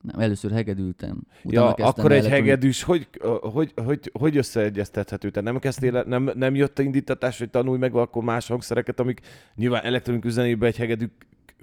Nem, 0.00 0.20
először 0.20 0.50
hegedültem. 0.50 1.22
utána 1.42 1.74
Ja, 1.78 1.86
akkor 1.86 2.12
egy 2.12 2.26
hegedűs, 2.26 2.82
hogy, 2.82 3.08
hogy, 3.40 3.72
hogy, 3.84 4.10
hogy 4.12 4.36
összeegyeztethető? 4.36 5.30
Te 5.30 5.40
nem 5.40 5.58
kezdtél, 5.58 6.04
nem, 6.06 6.30
nem 6.34 6.54
jött 6.54 6.78
a 6.78 6.82
indítatás, 6.82 7.38
hogy 7.38 7.50
tanulj 7.50 7.78
meg 7.78 7.94
akkor 7.94 8.22
más 8.22 8.46
hangszereket, 8.48 9.00
amik 9.00 9.20
nyilván 9.54 9.84
elektronikus 9.84 10.32
zenébe 10.32 10.66
egy 10.66 10.76
hegedű 10.76 11.06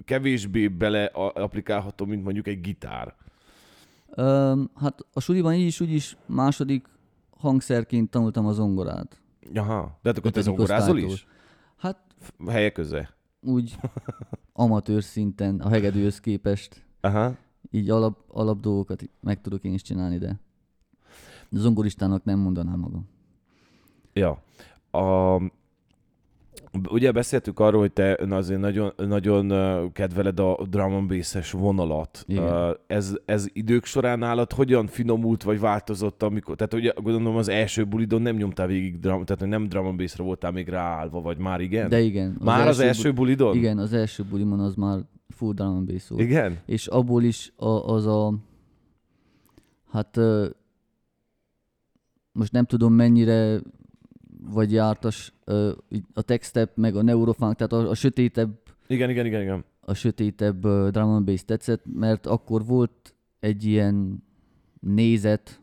kevésbé 0.04 0.68
bele 0.68 1.04
applikálható, 1.14 2.04
mint 2.04 2.24
mondjuk 2.24 2.46
egy 2.46 2.60
gitár. 2.60 3.14
Öm, 4.14 4.70
hát 4.74 5.06
a 5.12 5.20
suliban 5.20 5.54
így 5.54 5.66
is, 5.66 5.80
úgy 5.80 5.92
is 5.92 6.16
második 6.26 6.86
hangszerként 7.30 8.10
tanultam 8.10 8.46
a 8.46 8.52
zongorát. 8.52 9.20
Aha, 9.54 9.98
de 10.02 10.08
hát 10.08 10.18
akkor 10.18 10.30
te 10.30 10.40
zongorázol 10.40 10.98
is? 10.98 11.26
Hát 11.76 11.98
Helye 12.48 12.70
köze. 12.70 13.14
úgy 13.40 13.76
amatőr 14.52 15.02
szinten 15.02 15.60
a 15.60 15.68
hegedűhöz 15.68 16.20
képest 16.20 16.86
Aha. 17.00 17.36
Így 17.70 17.90
alap, 17.90 18.24
alap 18.28 18.60
dolgokat 18.60 19.10
meg 19.20 19.40
tudok 19.40 19.64
én 19.64 19.72
is 19.72 19.82
csinálni, 19.82 20.18
de 20.18 20.40
zongoristának 21.50 22.24
nem 22.24 22.38
mondanám 22.38 22.78
magam. 22.78 23.08
Ja. 24.12 24.42
A, 24.90 25.36
ugye 26.88 27.12
beszéltük 27.12 27.60
arról, 27.60 27.80
hogy 27.80 27.92
te 27.92 28.18
azért 28.30 28.60
nagyon, 28.60 28.92
nagyon 28.96 29.52
kedveled 29.92 30.40
a 30.40 30.58
drum 30.70 30.94
and 30.94 31.08
bass-es 31.08 31.50
vonalat. 31.50 32.24
Igen. 32.26 32.76
Ez, 32.86 33.16
ez 33.24 33.46
idők 33.52 33.84
során 33.84 34.18
nálad 34.18 34.52
hogyan 34.52 34.86
finomult, 34.86 35.42
vagy 35.42 35.60
változott, 35.60 36.22
amikor, 36.22 36.56
tehát 36.56 36.74
ugye 36.74 36.92
gondolom 37.02 37.36
az 37.36 37.48
első 37.48 37.84
bulidon 37.84 38.22
nem 38.22 38.36
nyomtál 38.36 38.66
végig, 38.66 38.98
drum, 38.98 39.24
tehát 39.24 39.46
nem 39.46 39.68
drum 39.68 39.86
and 39.86 39.98
bass-ra 39.98 40.24
voltál 40.24 40.50
még 40.50 40.68
ráállva, 40.68 41.20
vagy 41.20 41.38
már 41.38 41.60
igen? 41.60 41.88
De 41.88 42.00
igen. 42.00 42.36
már 42.40 42.68
az 42.68 42.80
első 42.80 43.08
bu- 43.08 43.16
bulidon? 43.16 43.56
Igen, 43.56 43.78
az 43.78 43.92
első 43.92 44.24
bulimon 44.30 44.60
az 44.60 44.74
már 44.74 44.98
full 45.28 45.52
drum 45.52 45.76
and 45.76 45.92
bass 45.92 46.08
volt. 46.08 46.22
Igen? 46.22 46.58
És 46.66 46.86
abból 46.86 47.22
is 47.22 47.52
a, 47.56 47.68
az 47.68 48.06
a... 48.06 48.34
Hát... 49.90 50.20
Most 52.32 52.52
nem 52.52 52.64
tudom 52.64 52.92
mennyire 52.92 53.60
vagy 54.50 54.72
jártas 54.72 55.32
a 56.14 56.22
textep, 56.22 56.76
meg 56.76 56.96
a 56.96 57.02
neurofunk, 57.02 57.54
tehát 57.54 57.72
a, 57.72 57.90
a 57.90 57.94
sötétebb 57.94 58.58
Igen, 58.86 59.10
igen, 59.10 59.26
igen, 59.26 59.42
igen. 59.42 59.64
a 59.80 59.94
sötétebb 59.94 60.60
drum 60.90 61.08
and 61.08 61.24
bass 61.24 61.44
tetszett, 61.44 61.82
mert 61.92 62.26
akkor 62.26 62.64
volt 62.64 63.14
egy 63.40 63.64
ilyen 63.64 64.22
nézet, 64.80 65.60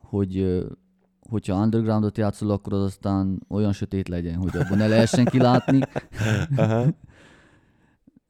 hogy 0.00 0.64
hogyha 1.28 1.60
undergroundot 1.62 2.18
játszol, 2.18 2.50
akkor 2.50 2.72
az 2.72 2.82
aztán 2.82 3.42
olyan 3.48 3.72
sötét 3.72 4.08
legyen, 4.08 4.34
hogy 4.34 4.56
abban 4.56 4.78
ne 4.78 4.86
lehessen 4.86 5.24
kilátni. 5.24 5.80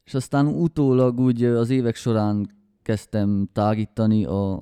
És 0.04 0.14
aztán 0.14 0.46
utólag 0.46 1.20
úgy 1.20 1.44
az 1.44 1.70
évek 1.70 1.94
során 1.94 2.48
kezdtem 2.82 3.48
tágítani 3.52 4.24
a, 4.24 4.52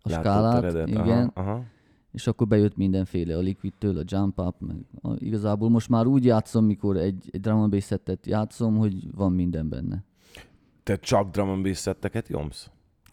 a 0.00 0.08
skálát, 0.08 0.62
Látóteredet. 0.62 0.88
igen, 0.88 1.30
Aha, 1.34 1.50
aha. 1.50 1.64
És 2.12 2.26
akkor 2.26 2.46
bejött 2.46 2.76
mindenféle, 2.76 3.36
a 3.36 3.40
Liquidtől, 3.40 3.98
a 3.98 4.02
Jump 4.04 4.40
Up, 4.40 4.54
meg 4.60 4.76
a, 5.02 5.14
igazából 5.18 5.68
most 5.68 5.88
már 5.88 6.06
úgy 6.06 6.24
játszom, 6.24 6.64
mikor 6.64 6.96
egy, 6.96 7.28
egy 7.30 7.40
drum 7.40 7.58
and 7.60 7.70
bass 7.70 7.86
settet 7.86 8.26
játszom, 8.26 8.76
hogy 8.76 9.14
van 9.14 9.32
minden 9.32 9.68
benne. 9.68 10.04
Te 10.82 10.96
csak 10.96 11.30
drum 11.30 11.48
and 11.48 11.62
bass 11.62 11.78
szetteket 11.78 12.28
nyomsz? 12.28 12.70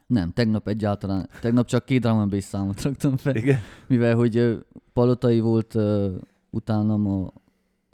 Nem, 0.08 0.32
tegnap 0.32 0.68
egyáltalán, 0.68 1.30
tegnap 1.42 1.66
csak 1.68 1.86
két 1.86 2.02
drum 2.02 2.18
and 2.18 2.30
bass 2.32 2.44
számot 2.44 2.82
raktam 2.82 3.18
fel, 3.18 3.36
Igen. 3.36 3.60
mivel 3.88 4.16
hogy 4.16 4.66
Palotai 4.94 5.40
volt 5.40 5.76
ö, 5.76 6.16
utánam 6.50 7.08
a 7.08 7.32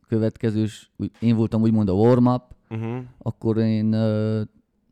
következős, 0.07 0.91
én 1.19 1.35
voltam 1.35 1.61
úgymond 1.61 1.89
a 1.89 1.93
warm-up, 1.93 2.41
Uh-huh. 2.69 3.03
akkor 3.17 3.57
én 3.57 3.93
ö, 3.93 4.41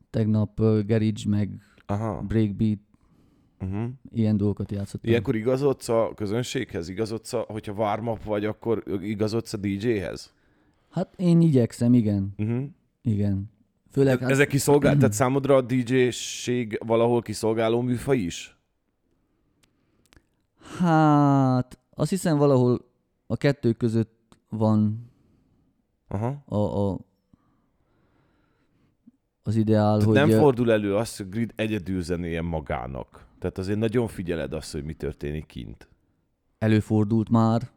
tegnap 0.09 0.59
ö, 0.59 0.79
garage 0.87 1.21
meg 1.29 1.49
Aha. 1.85 2.21
breakbeat, 2.21 2.79
Uh-huh. 3.61 3.89
ilyen 4.11 4.37
dolgokat 4.37 4.71
játszottam. 4.71 5.09
Ilyenkor 5.09 5.35
igazodsz 5.35 5.89
a 5.89 6.11
közönséghez? 6.15 6.89
Igazodsz, 6.89 7.33
a, 7.33 7.45
hogyha 7.47 7.73
warm 7.73 8.09
vagy, 8.25 8.45
akkor 8.45 8.83
igazodsz 9.01 9.53
a 9.53 9.57
DJ-hez? 9.57 10.33
Hát 10.89 11.13
én 11.17 11.41
igyekszem, 11.41 11.93
igen, 11.93 12.33
Uh-huh. 12.37 12.63
igen. 13.01 13.51
Főleg, 13.91 14.19
hát, 14.19 14.29
Ezek 14.29 14.47
kiszolgál, 14.47 14.95
tehát 14.97 15.13
számodra 15.13 15.55
a 15.55 15.61
DJ-ség 15.61 16.79
valahol 16.85 17.21
kiszolgáló 17.21 17.81
műfaj 17.81 18.17
is? 18.17 18.57
hát 20.77 21.79
azt 21.93 22.09
hiszem 22.09 22.37
valahol 22.37 22.85
a 23.27 23.37
kettő 23.37 23.71
között 23.73 24.37
van 24.49 25.11
Aha. 26.07 26.43
a, 26.45 26.55
a 26.55 26.97
az 29.43 29.55
ideál, 29.55 29.97
Tehát 29.97 30.03
hogy... 30.03 30.29
nem 30.29 30.39
fordul 30.39 30.71
elő 30.71 30.95
az, 30.95 31.17
hogy 31.17 31.29
Grid 31.29 31.53
egyedül 31.55 32.01
zenéljen 32.01 32.45
magának. 32.45 33.27
Tehát 33.39 33.57
azért 33.57 33.79
nagyon 33.79 34.07
figyeled 34.07 34.53
azt, 34.53 34.71
hogy 34.71 34.83
mi 34.83 34.93
történik 34.93 35.45
kint. 35.45 35.87
Előfordult 36.57 37.29
már. 37.29 37.69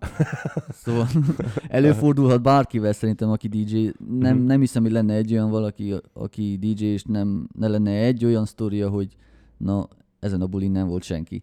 szóval 0.72 1.06
előfordulhat 1.68 2.42
bárkivel 2.42 2.92
szerintem, 2.92 3.30
aki 3.30 3.48
DJ. 3.48 3.88
Nem, 4.18 4.36
Mhm. 4.36 4.46
nem 4.46 4.60
hiszem, 4.60 4.82
hogy 4.82 4.92
lenne 4.92 5.14
egy 5.14 5.32
olyan 5.32 5.50
valaki, 5.50 5.94
aki 6.12 6.56
DJ, 6.60 6.84
és 6.84 7.02
nem, 7.04 7.48
ne 7.58 7.68
lenne 7.68 7.90
egy 7.90 8.24
olyan 8.24 8.44
sztoria, 8.44 8.88
hogy 8.88 9.16
na, 9.56 9.88
ezen 10.20 10.40
a 10.40 10.46
bulin 10.46 10.70
nem 10.70 10.86
volt 10.88 11.02
senki. 11.02 11.42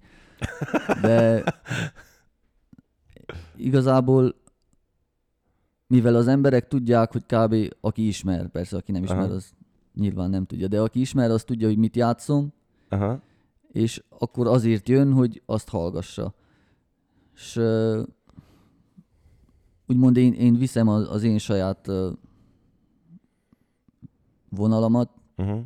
De 1.02 1.44
igazából 3.56 4.36
mivel 5.88 6.16
az 6.16 6.28
emberek 6.28 6.68
tudják, 6.68 7.12
hogy 7.12 7.26
kb. 7.26 7.56
aki 7.82 8.08
ismer, 8.08 8.48
persze 8.48 8.78
aki 8.78 8.92
nem 8.92 9.04
ismer, 9.04 9.18
Aha. 9.20 9.34
az 9.34 9.52
nyilván 9.94 10.30
nem 10.30 10.46
tudja, 10.46 10.68
de 10.68 10.80
aki 10.82 11.00
ismer, 11.00 11.30
az 11.32 11.44
tudja, 11.44 11.68
hogy 11.68 11.78
mit 11.78 11.96
játszom, 11.96 12.54
Aha. 12.90 13.22
És 13.72 14.04
akkor 14.10 14.48
azért 14.48 14.90
jön, 14.90 15.14
hogy 15.14 15.42
azt 15.46 15.70
hallgassa. 15.70 16.34
És 17.34 17.60
úgymond 19.88 20.18
én, 20.18 20.34
én 20.34 20.56
viszem 20.56 20.88
az, 20.88 21.10
az 21.10 21.24
én 21.24 21.38
saját 21.38 21.92
vonalamat, 24.50 25.20
Uh-huh. 25.40 25.62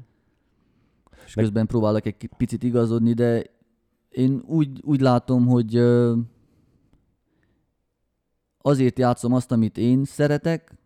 és 1.26 1.34
közben 1.34 1.68
próbálok 1.68 2.06
egy 2.06 2.30
picit 2.38 2.64
igazodni, 2.64 3.14
de 3.14 3.44
én 4.10 4.44
úgy, 4.46 4.82
úgy 4.84 5.02
látom, 5.02 5.46
hogy 5.48 5.76
azért 8.58 9.00
játszom 9.00 9.34
azt, 9.34 9.52
amit 9.52 9.78
én 9.78 10.06
szeretek, 10.06 10.78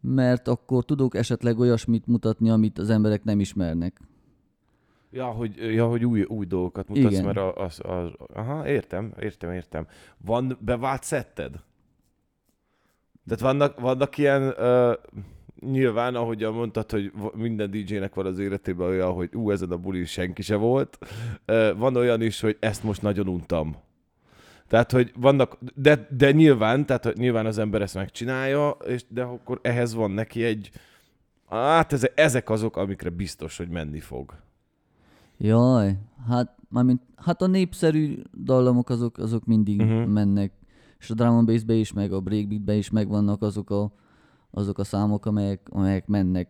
mert 0.00 0.48
akkor 0.48 0.84
tudok 0.84 1.14
esetleg 1.14 1.58
olyasmit 1.58 2.06
mutatni, 2.06 2.50
amit 2.50 2.78
az 2.78 2.90
emberek 2.90 3.24
nem 3.24 3.40
ismernek. 3.40 4.00
Ja, 5.16 5.26
hogy, 5.26 5.74
ja, 5.74 5.86
hogy 5.86 6.04
új, 6.04 6.22
új 6.22 6.46
dolgokat 6.46 6.88
mutatsz, 6.88 7.12
Igen. 7.12 7.24
mert 7.24 7.38
az, 7.38 7.80
az, 7.82 7.90
az... 7.90 8.10
Aha, 8.34 8.68
értem, 8.68 9.12
értem, 9.20 9.52
értem. 9.52 9.86
Van 10.24 10.58
bevált 10.60 11.02
szetted? 11.02 11.54
Tehát 13.26 13.40
vannak, 13.40 13.80
vannak 13.80 14.18
ilyen... 14.18 14.42
Uh, 14.42 14.92
nyilván, 15.60 16.14
ahogyan 16.14 16.52
mondtad, 16.52 16.90
hogy 16.90 17.12
minden 17.34 17.70
DJ-nek 17.70 18.14
van 18.14 18.26
az 18.26 18.38
életében 18.38 18.88
olyan, 18.88 19.12
hogy 19.12 19.34
ú, 19.34 19.50
ezen 19.50 19.70
a 19.70 19.76
buli 19.76 20.04
senki 20.04 20.42
se 20.42 20.56
volt. 20.56 20.98
Uh, 21.46 21.78
van 21.78 21.96
olyan 21.96 22.22
is, 22.22 22.40
hogy 22.40 22.56
ezt 22.60 22.82
most 22.82 23.02
nagyon 23.02 23.28
untam. 23.28 23.76
Tehát, 24.68 24.92
hogy 24.92 25.12
vannak, 25.16 25.58
de, 25.74 26.08
de 26.10 26.32
nyilván, 26.32 26.86
tehát 26.86 27.04
hogy 27.04 27.16
nyilván 27.16 27.46
az 27.46 27.58
ember 27.58 27.82
ezt 27.82 27.94
megcsinálja, 27.94 28.76
és, 28.86 29.04
de 29.08 29.22
akkor 29.22 29.58
ehhez 29.62 29.94
van 29.94 30.10
neki 30.10 30.44
egy, 30.44 30.70
hát 31.48 32.12
ezek 32.14 32.50
azok, 32.50 32.76
amikre 32.76 33.10
biztos, 33.10 33.56
hogy 33.56 33.68
menni 33.68 34.00
fog. 34.00 34.44
Jaj, 35.38 35.98
hát, 36.26 36.56
mármint, 36.68 37.00
hát 37.16 37.42
a 37.42 37.46
népszerű 37.46 38.22
dallamok 38.44 38.90
azok, 38.90 39.18
azok 39.18 39.44
mindig 39.44 39.80
uh-huh. 39.80 40.06
mennek. 40.06 40.52
És 40.98 41.10
a 41.10 41.14
drum 41.14 41.36
and 41.36 41.46
bass-be 41.46 41.74
is, 41.74 41.92
meg 41.92 42.12
a 42.12 42.20
breakbeatbe 42.20 42.74
is 42.74 42.90
megvannak 42.90 43.42
azok 43.42 43.70
a, 43.70 43.92
azok 44.50 44.78
a 44.78 44.84
számok, 44.84 45.26
amelyek, 45.26 45.68
amelyek 45.70 46.06
mennek 46.06 46.48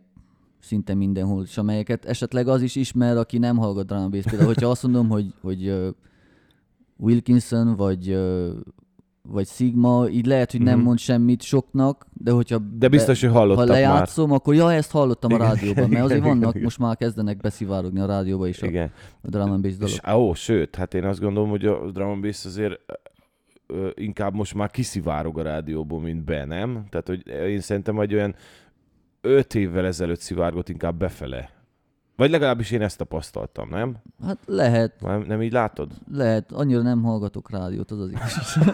szinte 0.59 0.93
mindenhol, 0.93 1.43
és 1.43 1.57
amelyeket 1.57 2.05
esetleg 2.05 2.47
az 2.47 2.61
is 2.61 2.75
ismer, 2.75 3.17
aki 3.17 3.37
nem 3.37 3.57
hallgat 3.57 3.85
drum 3.85 4.01
and 4.01 4.11
bass. 4.11 4.23
Például, 4.23 4.47
hogyha 4.47 4.69
azt 4.69 4.83
mondom, 4.83 5.09
hogy, 5.09 5.33
hogy 5.41 5.69
uh, 5.69 5.87
Wilkinson, 6.97 7.75
vagy, 7.75 8.09
uh, 8.13 8.49
vagy 9.29 9.47
Sigma, 9.47 10.07
így 10.09 10.25
lehet, 10.25 10.51
hogy 10.51 10.61
nem 10.61 10.75
Mhm. 10.77 10.85
mond 10.85 10.99
semmit 10.99 11.41
soknak, 11.41 12.05
de 12.13 12.31
hogyha 12.31 12.57
De 12.57 12.87
biztos, 12.87 13.21
hogy 13.21 13.29
hallottak 13.31 13.65
ha 13.67 13.71
már. 13.71 13.81
lejátszom, 13.81 14.31
akkor 14.31 14.55
ja, 14.55 14.73
ezt 14.73 14.91
hallottam 14.91 15.31
a 15.31 15.35
Igen, 15.35 15.47
rádióban, 15.47 15.89
mert 15.89 16.03
azért 16.03 16.19
igen, 16.19 16.29
vannak, 16.37 16.49
igen. 16.49 16.63
most 16.63 16.79
már 16.79 16.95
kezdenek 16.97 17.37
beszivárogni 17.37 17.99
a 17.99 18.05
rádióba 18.05 18.47
is 18.47 18.61
a, 18.61 18.65
Igen. 18.65 18.91
a 19.21 19.29
drum 19.29 19.51
and 19.51 19.61
bass 19.61 19.75
dalok. 19.77 19.93
És, 19.93 20.13
ó, 20.13 20.33
sőt, 20.33 20.75
hát 20.75 20.93
én 20.93 21.03
azt 21.03 21.19
gondolom, 21.19 21.49
hogy 21.49 21.65
a 21.65 21.91
drum 21.91 22.09
and 22.09 22.21
bass 22.21 22.45
azért 22.45 22.79
ö, 23.67 23.89
inkább 23.93 24.33
most 24.33 24.53
már 24.53 24.69
kiszivárog 24.71 25.39
a 25.39 25.41
rádióból, 25.41 25.99
mint 26.01 26.23
be, 26.23 26.45
nem? 26.45 26.85
Tehát, 26.89 27.07
hogy 27.07 27.27
én 27.27 27.59
szerintem, 27.59 27.95
hogy 27.95 28.13
olyan 28.13 28.35
öt 29.21 29.55
évvel 29.55 29.85
ezelőtt 29.85 30.19
szivárgott 30.19 30.69
inkább 30.69 30.97
befele. 30.97 31.49
Vagy 32.17 32.29
legalábbis 32.29 32.71
én 32.71 32.81
ezt 32.81 32.97
tapasztaltam, 32.97 33.69
nem? 33.69 33.95
Hát 34.25 34.37
lehet, 34.45 35.01
Nem, 35.01 35.21
nem 35.27 35.41
így 35.41 35.51
látod? 35.51 35.91
lehet. 36.11 36.51
Annyira 36.51 36.81
nem 36.81 37.03
hallgatok 37.03 37.51
rádiót, 37.51 37.91
az 37.91 37.99
az 37.99 38.09
igaz. 38.09 38.57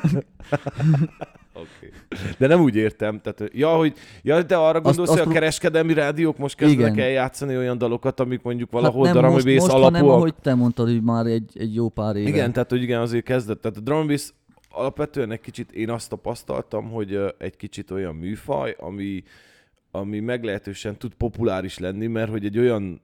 Okay. 1.55 1.89
De 2.37 2.47
nem 2.47 2.61
úgy 2.61 2.75
értem. 2.75 3.21
Tehát, 3.21 3.43
ja, 3.53 3.75
hogy, 3.75 3.93
ja, 4.21 4.43
de 4.43 4.55
arra 4.55 4.81
gondolsz, 4.81 5.09
azt 5.09 5.19
hogy 5.19 5.29
a 5.29 5.33
kereskedelmi 5.33 5.93
rádiók 5.93 6.37
most 6.37 6.55
kezdenek 6.55 6.97
el 6.97 7.09
játszani 7.09 7.57
olyan 7.57 7.77
dalokat, 7.77 8.19
amik 8.19 8.41
mondjuk 8.41 8.71
valahol 8.71 9.05
hát 9.05 9.15
hát 9.15 9.23
nem 9.23 9.31
drum 9.31 9.45
most, 9.45 9.59
most 9.59 9.71
hanem, 9.71 9.93
alapúak. 9.93 10.17
ahogy 10.17 10.33
te 10.41 10.53
mondtad, 10.55 10.87
hogy 10.87 11.01
már 11.03 11.25
egy, 11.25 11.51
egy 11.53 11.75
jó 11.75 11.89
pár 11.89 12.15
éve. 12.15 12.29
Igen, 12.29 12.53
tehát 12.53 12.69
hogy 12.69 12.81
igen, 12.81 13.01
azért 13.01 13.23
kezdett. 13.23 13.61
Tehát 13.61 13.77
a 13.77 13.81
drum 13.81 14.07
bass 14.07 14.33
alapvetően 14.69 15.31
egy 15.31 15.41
kicsit 15.41 15.71
én 15.71 15.89
azt 15.89 16.09
tapasztaltam, 16.09 16.91
hogy 16.91 17.19
egy 17.37 17.55
kicsit 17.55 17.91
olyan 17.91 18.15
műfaj, 18.15 18.75
ami, 18.79 19.23
ami 19.95 20.19
meglehetősen 20.19 20.97
tud 20.97 21.13
populáris 21.13 21.77
lenni, 21.77 22.07
mert 22.07 22.29
hogy 22.29 22.45
egy 22.45 22.57
olyan 22.57 23.01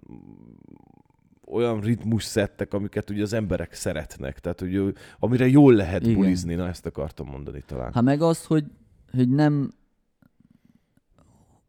olyan 1.51 1.79
ritmus 1.79 2.23
szettek, 2.23 2.73
amiket 2.73 3.09
ugye 3.09 3.21
az 3.21 3.33
emberek 3.33 3.73
szeretnek, 3.73 4.39
tehát 4.39 4.59
hogy 4.59 4.93
amire 5.19 5.47
jól 5.47 5.73
lehet 5.73 6.01
Igen. 6.01 6.15
Bulizni, 6.15 6.55
na 6.55 6.67
ezt 6.67 6.85
akartam 6.85 7.27
mondani 7.27 7.63
talán. 7.65 7.93
Hát 7.93 8.03
meg 8.03 8.21
az, 8.21 8.45
hogy, 8.45 8.65
hogy 9.11 9.29
nem 9.29 9.71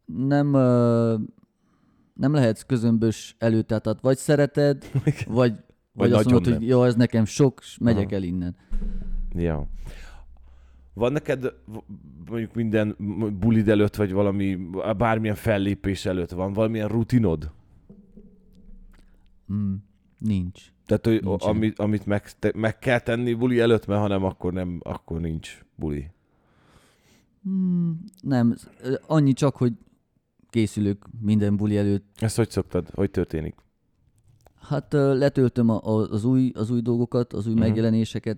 nem 0.05 0.49
nem 2.13 2.33
lehetsz 2.33 2.61
közömbös 2.61 3.35
előtte, 3.39 3.79
tehát 3.79 4.01
vagy 4.01 4.17
szereted, 4.17 4.89
vagy, 5.03 5.25
vagy, 5.27 5.53
vagy 5.93 6.11
azt 6.11 6.25
mondod, 6.25 6.43
hogy 6.43 6.53
nem. 6.53 6.69
jó, 6.69 6.83
ez 6.83 6.95
nekem 6.95 7.25
sok, 7.25 7.61
megyek 7.79 8.05
Aha. 8.05 8.15
el 8.15 8.23
innen. 8.23 8.55
Ja. 9.33 9.67
Van 10.93 11.11
neked 11.11 11.53
mondjuk 12.29 12.53
minden 12.53 12.95
bulid 13.39 13.69
előtt, 13.69 13.95
vagy 13.95 14.11
valami, 14.11 14.57
bármilyen 14.97 15.35
fellépés 15.35 16.05
előtt 16.05 16.31
van 16.31 16.53
valamilyen 16.53 16.87
rutinod? 16.87 17.51
Mm, 19.53 19.73
nincs. 20.17 20.71
Tehát, 20.85 21.05
hogy 21.05 21.41
amit, 21.41 21.79
amit 21.79 22.05
meg, 22.05 22.39
te, 22.39 22.51
meg 22.55 22.79
kell 22.79 22.99
tenni 22.99 23.33
buli 23.33 23.59
előtt, 23.59 23.85
mert 23.85 24.01
ha 24.01 24.07
nem, 24.07 24.23
akkor, 24.23 24.53
nem, 24.53 24.79
akkor 24.83 25.19
nincs 25.19 25.63
buli. 25.75 26.09
Mm, 27.49 27.91
nem, 28.21 28.55
annyi 29.07 29.33
csak, 29.33 29.55
hogy 29.55 29.73
készülök 30.49 31.05
minden 31.21 31.55
buli 31.55 31.77
előtt. 31.77 32.05
Ezt 32.19 32.35
hogy 32.35 32.49
szoktad? 32.49 32.89
Hogy 32.89 33.11
történik? 33.11 33.55
Hát 34.61 34.93
letöltöm 34.93 35.69
a, 35.69 35.79
a, 35.83 36.09
az, 36.09 36.23
új, 36.25 36.51
az 36.55 36.69
új 36.71 36.81
dolgokat, 36.81 37.33
az 37.33 37.47
új 37.47 37.53
Mhm. 37.53 37.61
megjelenéseket, 37.61 38.37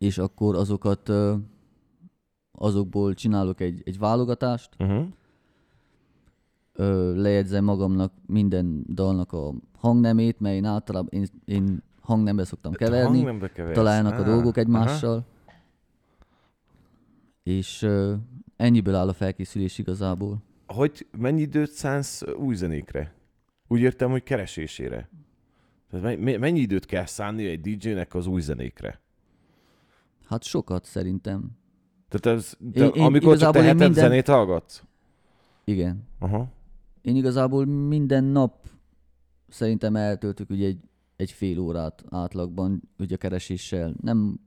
és 0.00 0.18
akkor 0.18 0.54
azokat 0.56 1.10
azokból 2.52 3.14
csinálok 3.14 3.60
egy, 3.60 3.82
egy 3.84 3.98
válogatást, 3.98 4.70
Uh-huh. 4.78 5.06
ö, 6.72 7.14
lejegyzem 7.20 7.64
magamnak 7.64 8.12
minden 8.26 8.84
dalnak 8.88 9.32
a 9.32 9.52
hangnemét, 9.78 10.40
mert 10.40 10.54
én 10.54 10.64
általában 10.64 11.08
én, 11.12 11.26
én 11.44 11.82
hangnembe 12.00 12.44
szoktam 12.44 12.72
keverni, 12.72 13.14
Hangnembe 13.16 13.52
keversz. 13.52 13.74
találnak 13.76 14.12
a 14.12 14.22
Á, 14.22 14.24
dolgok 14.24 14.52
aha. 14.56 14.60
egymással, 14.60 15.24
és 17.42 17.82
ö, 17.82 18.14
ennyiből 18.56 18.94
áll 18.94 19.08
a 19.08 19.12
felkészülés 19.12 19.78
igazából. 19.78 20.42
Hogy 20.66 21.06
mennyi 21.18 21.40
időt 21.40 21.70
szánsz 21.70 22.22
új 22.38 22.54
zenékre? 22.54 23.14
Úgy 23.68 23.80
értem, 23.80 24.10
hogy 24.10 24.22
keresésére. 24.22 25.08
Tehát 25.90 26.18
me- 26.18 26.38
mennyi 26.38 26.58
időt 26.60 26.86
kell 26.86 27.06
szánni 27.06 27.46
egy 27.46 27.60
DJ-nek 27.76 28.14
az 28.14 28.26
új 28.26 28.40
zenékre? 28.40 29.00
Hát 30.30 30.42
sokat 30.42 30.84
szerintem. 30.84 31.50
Tehát 32.08 32.38
ez, 32.38 32.54
te, 32.72 32.84
Én- 32.84 32.90
én 32.94 33.02
amikor 33.02 33.36
csak 33.36 33.52
te 33.52 33.58
én 33.58 33.64
minden- 33.64 33.92
zenét 33.92 34.26
hallgatsz? 34.26 34.82
Igen. 35.64 36.02
Aha. 36.18 36.48
Én 37.02 37.16
igazából 37.16 37.64
minden 37.64 38.24
nap 38.24 38.68
szerintem 39.48 39.96
eltöltök 39.96 40.50
ugye 40.50 40.66
egy, 40.66 40.78
egy 41.16 41.30
fél 41.30 41.58
órát 41.58 42.04
átlagban 42.10 42.82
ugye 42.98 43.16
kereséssel. 43.16 43.94
Nem, 44.02 44.40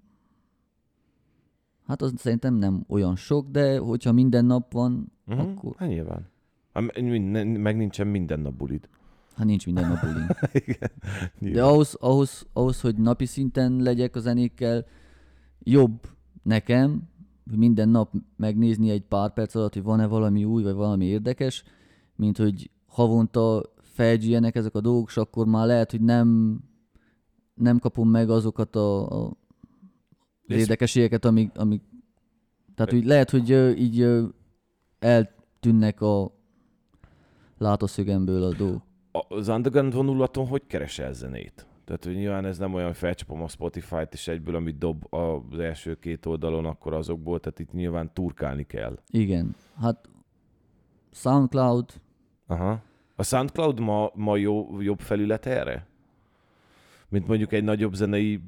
hát 1.87 2.01
az 2.01 2.13
szerintem 2.17 2.53
nem 2.53 2.83
olyan 2.87 3.15
sok, 3.15 3.47
de 3.49 3.77
hogyha 3.77 4.11
minden 4.11 4.45
nap 4.45 4.71
van, 4.71 5.11
Uh-huh. 5.27 5.49
Akkor- 5.49 5.75
Hát 5.77 5.87
nyilván. 5.89 6.29
Hát, 6.73 6.83
meg 7.57 7.77
nincsen 7.77 8.07
minden 8.07 8.39
nap 8.39 8.53
bulid. 8.53 8.89
hát 9.35 9.45
nincs 9.45 9.65
minden 9.65 9.87
nap 9.87 9.99
buli. 10.01 10.25
Igen. 10.65 10.91
De 11.01 11.31
Nyilván. 11.39 11.63
ahhoz, 11.63 11.95
ahhoz, 11.99 12.45
ahhoz, 12.53 12.81
hogy 12.81 12.95
napi 12.97 13.25
szinten 13.25 13.75
legyek 13.81 14.15
a 14.15 14.19
zenékkel, 14.19 14.85
jobb 15.63 16.07
nekem, 16.43 17.01
minden 17.55 17.89
nap 17.89 18.13
megnézni 18.35 18.89
egy 18.89 19.03
pár 19.03 19.33
perc 19.33 19.55
alatt, 19.55 19.73
hogy 19.73 19.83
van-e 19.83 20.05
valami 20.05 20.43
új, 20.45 20.63
vagy 20.63 20.73
valami 20.73 21.05
érdekes, 21.05 21.63
mint 22.15 22.37
hogy 22.37 22.69
havonta 22.85 23.73
felgyűjjenek 23.81 24.55
ezek 24.55 24.75
a 24.75 24.81
dolgok, 24.81 25.07
és 25.09 25.17
akkor 25.17 25.45
már 25.45 25.67
lehet, 25.67 25.91
hogy 25.91 26.01
nem, 26.01 26.59
nem 27.53 27.79
kapom 27.79 28.09
meg 28.09 28.29
azokat 28.29 28.75
a, 28.75 29.23
a 29.23 29.37
az 30.47 30.55
érdekességeket, 30.55 31.25
amik, 31.25 31.57
amik 31.57 31.81
tehát 32.75 32.91
hogy 32.91 33.05
lehet, 33.05 33.29
hogy 33.29 33.49
így 33.79 34.07
eltűnnek 34.99 36.01
a 36.01 36.31
látószögemből 37.57 38.43
a 38.43 38.55
dolgok. 38.55 38.81
Az 39.11 39.47
underground 39.47 39.93
vonulaton 39.93 40.47
hogy 40.47 40.61
keresel 40.67 41.13
zenét? 41.13 41.67
Tehát, 41.85 42.03
hogy 42.03 42.15
nyilván 42.15 42.45
ez 42.45 42.57
nem 42.57 42.73
olyan, 42.73 42.87
hogy 42.87 42.97
felcsapom 42.97 43.41
a 43.41 43.47
Spotify-t, 43.47 44.13
és 44.13 44.27
egyből, 44.27 44.55
amit 44.55 44.77
dob 44.77 45.13
az 45.13 45.59
első 45.59 45.99
két 45.99 46.25
oldalon, 46.25 46.65
akkor 46.65 46.93
azokból, 46.93 47.39
tehát 47.39 47.59
itt 47.59 47.71
nyilván 47.71 48.13
turkálni 48.13 48.63
kell. 48.63 48.99
Igen. 49.09 49.55
Hát 49.81 50.09
SoundCloud, 51.11 52.01
Aha. 52.47 52.81
A 53.15 53.23
SoundCloud 53.23 53.79
ma, 53.79 54.11
ma 54.13 54.37
jó, 54.37 54.81
jobb 54.81 54.99
felület 54.99 55.45
erre? 55.45 55.85
Mint 57.09 57.27
mondjuk 57.27 57.51
egy 57.51 57.63
nagyobb 57.63 57.93
zenei 57.93 58.41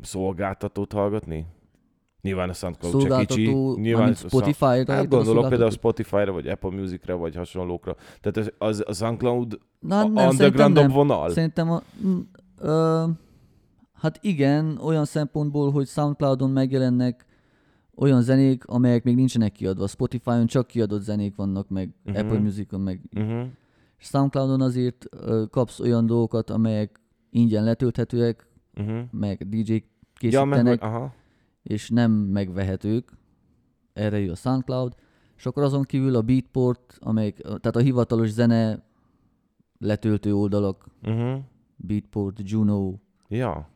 szolgáltatót 0.00 0.92
hallgatni? 0.92 1.46
Nyilván 2.28 2.48
a 2.48 2.52
SoundCloud 2.52 3.06
csak 3.06 3.26
kicsi. 3.26 3.52
Nyilván 3.80 4.14
Spotify-ra. 4.14 4.92
Hát 4.92 5.08
gondolok 5.08 5.48
például? 5.48 5.70
Spotify-ra, 5.70 6.32
vagy 6.32 6.46
Apple 6.46 6.70
Music-ra, 6.70 7.16
vagy 7.16 7.34
hasonlókra. 7.36 7.96
Tehát 8.20 8.54
az, 8.58 8.82
a 8.86 8.92
SoundCloud 8.92 9.58
Na, 9.80 10.00
a 10.00 10.02
nem, 10.02 10.14
szerintem 10.14 10.30
undergroundabb 10.30 10.84
nem. 10.86 10.92
vonal? 10.96 11.30
Szerintem 11.30 11.70
a, 11.70 11.82
mm, 12.06 12.18
ö, 12.58 13.04
hát 13.92 14.18
igen, 14.22 14.78
olyan 14.82 15.04
szempontból, 15.04 15.70
hogy 15.70 15.86
Soundcloudon 15.86 16.50
megjelennek 16.50 17.26
olyan 17.96 18.22
zenék, 18.22 18.66
amelyek 18.66 19.02
még 19.04 19.14
nincsenek 19.14 19.52
kiadva. 19.52 19.86
Spotify-on 19.86 20.46
csak 20.46 20.66
kiadott 20.66 21.02
zenék 21.02 21.36
vannak, 21.36 21.68
meg 21.68 21.90
uh-huh. 22.04 22.22
Apple 22.24 22.38
Musicon, 22.38 22.80
meg 22.80 23.00
Uh-huh. 23.16 23.46
Soundcloudon 24.00 24.60
azért 24.60 25.04
ö, 25.10 25.44
kapsz 25.50 25.80
olyan 25.80 26.06
dolgokat, 26.06 26.50
amelyek 26.50 27.00
ingyen 27.30 27.64
letölthetőek, 27.64 28.46
Uh-huh. 28.76 28.98
meg 29.10 29.48
DJ 29.48 29.72
Ja, 29.72 29.80
készítenek, 30.14 30.62
meg, 30.64 30.82
aha. 30.82 31.12
És 31.68 31.90
nem 31.90 32.10
megvehetők. 32.12 33.12
Erre 33.92 34.18
jön 34.18 34.30
a 34.30 34.34
SoundCloud. 34.34 34.94
És 35.36 35.46
akkor 35.46 35.62
azon 35.62 35.82
kívül 35.82 36.16
a 36.16 36.22
Beatport, 36.22 36.98
amelyik, 37.00 37.36
tehát 37.40 37.76
a 37.76 37.78
hivatalos 37.78 38.30
zene 38.30 38.82
letöltő 39.78 40.34
oldalak, 40.34 40.86
Uh-huh. 41.02 41.40
Beatport, 41.76 42.40
Juno, 42.50 42.94
Ja. 43.28 43.68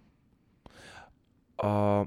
A... 1.56 2.02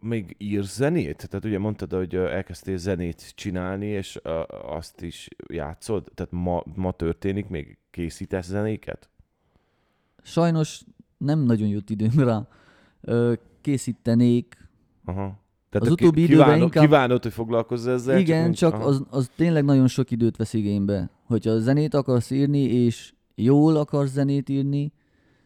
Még 0.00 0.34
írsz 0.38 0.74
zenét? 0.76 1.28
Tehát 1.28 1.44
ugye 1.44 1.58
mondtad, 1.58 1.92
hogy 1.92 2.14
elkezdtél 2.14 2.76
zenét 2.76 3.32
csinálni, 3.34 3.86
és 3.86 4.20
azt 4.62 5.02
is 5.02 5.28
játszod? 5.48 6.10
Tehát 6.14 6.32
ma, 6.32 6.62
ma 6.74 6.92
történik 6.92 7.48
még? 7.48 7.78
Készítesz 7.90 8.46
zenéket? 8.46 9.10
Sajnos 10.22 10.82
nem 11.18 11.38
nagyon 11.38 11.68
jut 11.68 11.90
időm 11.90 12.18
rá. 12.18 12.48
Készítenék. 13.70 14.56
Aha. 15.04 15.44
Tehát 15.70 15.86
Az 15.86 15.92
utóbbi 15.92 16.22
időben 16.22 16.44
kívánod, 16.44 16.62
inkább- 16.64 16.84
kívánod, 16.84 17.22
hogy 17.22 17.32
foglalkozz 17.32 17.86
ezzel? 17.86 18.18
Igen, 18.18 18.52
csak 18.52 18.74
aha. 18.74 18.84
az, 18.84 19.02
az 19.10 19.30
tényleg 19.36 19.64
nagyon 19.64 19.86
sok 19.88 20.10
időt 20.10 20.36
vesz 20.36 20.52
igénybe. 20.52 21.10
Hogyha 21.24 21.58
zenét 21.58 21.94
akarsz 21.94 22.30
írni, 22.30 22.58
és 22.62 23.12
jól 23.34 23.76
akarsz 23.76 24.10
zenét 24.12 24.48
írni, 24.48 24.92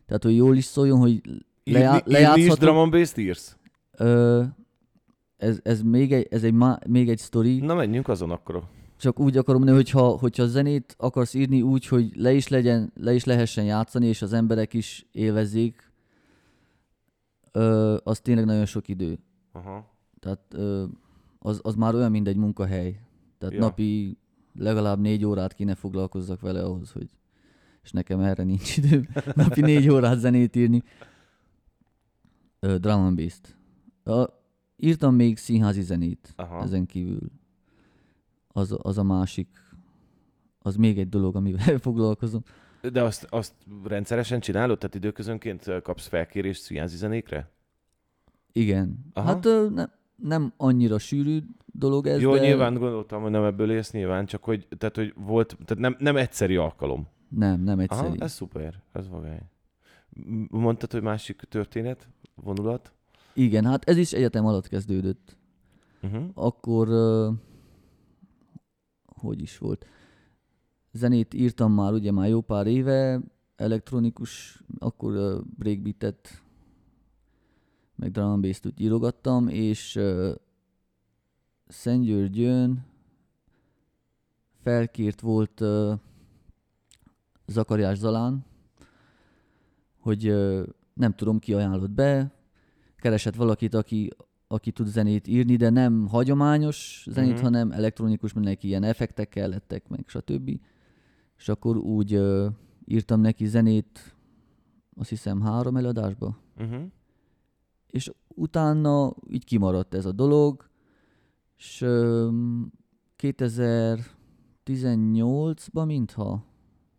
tehát 0.06 0.22
hogy 0.24 0.36
jól 0.36 0.56
is 0.56 0.64
szóljon, 0.64 0.98
hogy 0.98 1.12
Írni, 1.12 1.32
lejá- 1.64 1.94
írni 1.96 2.10
is 2.10 2.14
lejátszható- 2.18 2.64
drum 2.64 2.76
and 2.76 2.90
bass-t 2.90 3.16
írsz? 3.18 3.56
ö, 3.96 4.42
ez, 5.36 5.58
ez 5.62 5.82
még 5.82 6.12
egy, 6.12 6.26
ez 6.30 6.42
egy, 6.42 6.52
má, 6.52 6.78
még 6.88 7.08
egy 7.08 7.18
sztori. 7.18 7.58
Na 7.60 7.74
menjünk 7.74 8.08
azon 8.08 8.30
akkor. 8.30 8.62
Csak 8.98 9.20
úgy 9.20 9.36
akarom 9.36 9.56
mondani, 9.62 9.82
hogyha, 9.82 10.08
hogyha 10.08 10.46
zenét 10.46 10.94
akarsz 10.98 11.34
írni 11.34 11.62
úgy, 11.62 11.86
hogy 11.86 12.10
le 12.16 12.32
is, 12.32 12.48
legyen, 12.48 12.92
le 13.00 13.14
is 13.14 13.24
lehessen 13.24 13.64
játszani, 13.64 14.06
és 14.06 14.22
az 14.22 14.32
emberek 14.32 14.74
is 14.74 15.06
élvezzék, 15.12 15.89
ö, 17.52 17.96
az 18.04 18.20
tényleg 18.20 18.44
nagyon 18.44 18.66
sok 18.66 18.88
idő. 18.88 19.18
Aha. 19.52 19.90
Tehát 20.20 20.40
ö, 20.54 20.84
az, 21.38 21.60
az 21.62 21.74
már 21.74 21.94
olyan, 21.94 22.10
mint 22.10 22.28
egy 22.28 22.36
munkahely. 22.36 23.00
Tehát 23.38 23.54
Ja. 23.54 23.60
napi 23.60 24.18
legalább 24.54 25.00
négy 25.00 25.24
órát 25.24 25.52
kéne 25.54 25.74
foglalkozzak 25.74 26.40
vele 26.40 26.62
ahhoz, 26.62 26.90
hogy 26.92 27.08
és 27.82 27.90
nekem 27.90 28.20
erre 28.20 28.42
nincs 28.42 28.76
időm. 28.76 29.08
Napi 29.34 29.60
négy 29.60 29.88
órát 29.88 30.18
zenét 30.18 30.56
írni. 30.56 30.82
Ö, 32.58 32.78
drum 32.78 33.00
and 33.00 33.16
bass-t. 33.16 33.56
A, 34.04 34.28
írtam 34.76 35.14
még 35.14 35.36
színházi 35.36 35.82
zenét 35.82 36.32
Aha. 36.36 36.62
ezen 36.62 36.86
kívül. 36.86 37.30
Az, 38.48 38.76
az 38.82 38.98
a 38.98 39.02
másik 39.02 39.48
az 40.58 40.76
még 40.76 40.98
egy 40.98 41.08
dolog, 41.08 41.36
amivel 41.36 41.78
foglalkozom. 41.88 42.42
De 42.82 43.02
azt, 43.02 43.26
azt 43.30 43.52
rendszeresen 43.84 44.40
csinálod? 44.40 44.78
Tehát 44.78 44.94
időközönként 44.94 45.82
kapsz 45.82 46.06
felkérést 46.06 46.62
színházi 46.62 46.96
zenékre? 46.96 47.50
Igen. 48.52 48.98
Aha. 49.12 49.26
Hát 49.26 49.44
ne, 49.74 49.84
nem 50.16 50.52
annyira 50.56 50.98
sűrű 50.98 51.38
dolog 51.66 52.06
ez, 52.06 52.20
Jó, 52.20 52.34
de 52.34 52.40
nyilván 52.40 52.74
gondoltam, 52.74 53.22
hogy 53.22 53.30
nem 53.30 53.44
ebből 53.44 53.70
élsz 53.72 53.90
nyilván, 53.92 54.26
csak 54.26 54.44
hogy, 54.44 54.68
tehát, 54.78 54.96
hogy 54.96 55.14
volt, 55.16 55.56
tehát 55.64 55.82
nem, 55.82 55.96
nem 55.98 56.16
egyszeri 56.16 56.56
alkalom. 56.56 57.08
nem, 57.28 57.60
nem 57.60 57.78
egyszerű. 57.78 58.06
Aha, 58.06 58.14
ez 58.18 58.32
szuper, 58.32 58.82
ez 58.92 59.08
vagány. 59.08 59.42
Mondtad, 60.50 60.92
hogy 60.92 61.02
másik 61.02 61.40
történet, 61.48 62.08
vonulat? 62.34 62.92
Igen, 63.32 63.64
hát 63.64 63.84
ez 63.84 63.96
is 63.96 64.12
egyetem 64.12 64.46
alatt 64.46 64.68
kezdődött. 64.68 65.36
Uh-huh. 66.02 66.24
Akkor, 66.34 66.88
ö, 66.88 67.30
hogy 69.04 69.42
is 69.42 69.58
volt, 69.58 69.86
zenét 70.92 71.34
írtam 71.34 71.72
már 71.72 71.92
ugye 71.92 72.12
már 72.12 72.28
jó 72.28 72.40
pár 72.40 72.66
éve, 72.66 73.20
elektronikus, 73.56 74.62
akkor 74.78 75.14
ö, 75.14 75.38
breakbeatet, 75.56 76.42
meg 77.96 78.10
drum 78.10 78.26
and 78.30 78.42
bass-t 78.42 78.66
úgy 78.66 78.80
írogattam, 78.80 79.48
és 79.48 79.96
ö, 79.96 80.34
Szentgyörgyön 81.68 82.84
felkért 84.62 85.20
volt 85.20 85.60
ö, 85.60 85.92
Zakariás 87.46 87.98
Zalán, 87.98 88.44
hogy 89.98 90.26
ö, 90.26 90.62
nem 90.94 91.12
tudom, 91.14 91.38
ki 91.38 91.54
ajánlott 91.54 91.90
be, 91.90 92.32
keresett 92.96 93.34
valakit, 93.34 93.74
aki, 93.74 94.10
aki 94.46 94.70
tud 94.72 94.86
zenét 94.86 95.26
írni, 95.26 95.56
de 95.56 95.70
nem 95.70 96.06
hagyományos 96.08 97.06
zenét, 97.10 97.32
Mhm. 97.34 97.42
hanem 97.42 97.72
elektronikus, 97.72 98.32
neki 98.32 98.66
ilyen 98.66 98.82
effektekkel 98.82 99.48
lettek, 99.48 99.88
meg 99.88 100.04
stb. 100.06 100.60
És 101.40 101.48
akkor 101.48 101.76
úgy 101.76 102.14
ö, 102.14 102.48
írtam 102.84 103.20
neki 103.20 103.46
zenét, 103.46 104.16
azt 104.96 105.08
hiszem 105.08 105.40
három 105.40 105.76
előadásba, 105.76 106.38
Uh-huh. 106.58 106.82
és 107.86 108.10
utána 108.28 109.14
így 109.28 109.44
kimaradt 109.44 109.94
ez 109.94 110.04
a 110.06 110.12
dolog, 110.12 110.68
és 111.56 111.80
öm, 111.80 112.72
2018-ban 114.64 115.86
mintha, 115.86 116.44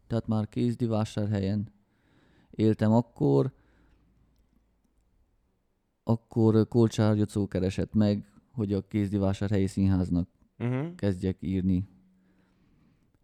tehát 0.07 0.27
már 0.27 0.49
kézdivásárhelyen 0.49 1.71
éltem 2.51 2.91
akkor, 2.91 3.53
akkor 6.03 6.67
Kolcsár 6.67 7.17
Jocó 7.17 7.47
keresett 7.47 7.93
meg, 7.93 8.31
hogy 8.51 8.73
a 8.73 8.87
kézdivásárhelyi 8.87 9.67
színháznak 9.67 10.29
Uh-huh. 10.57 10.95
kezdjek 10.95 11.37
írni. 11.39 11.87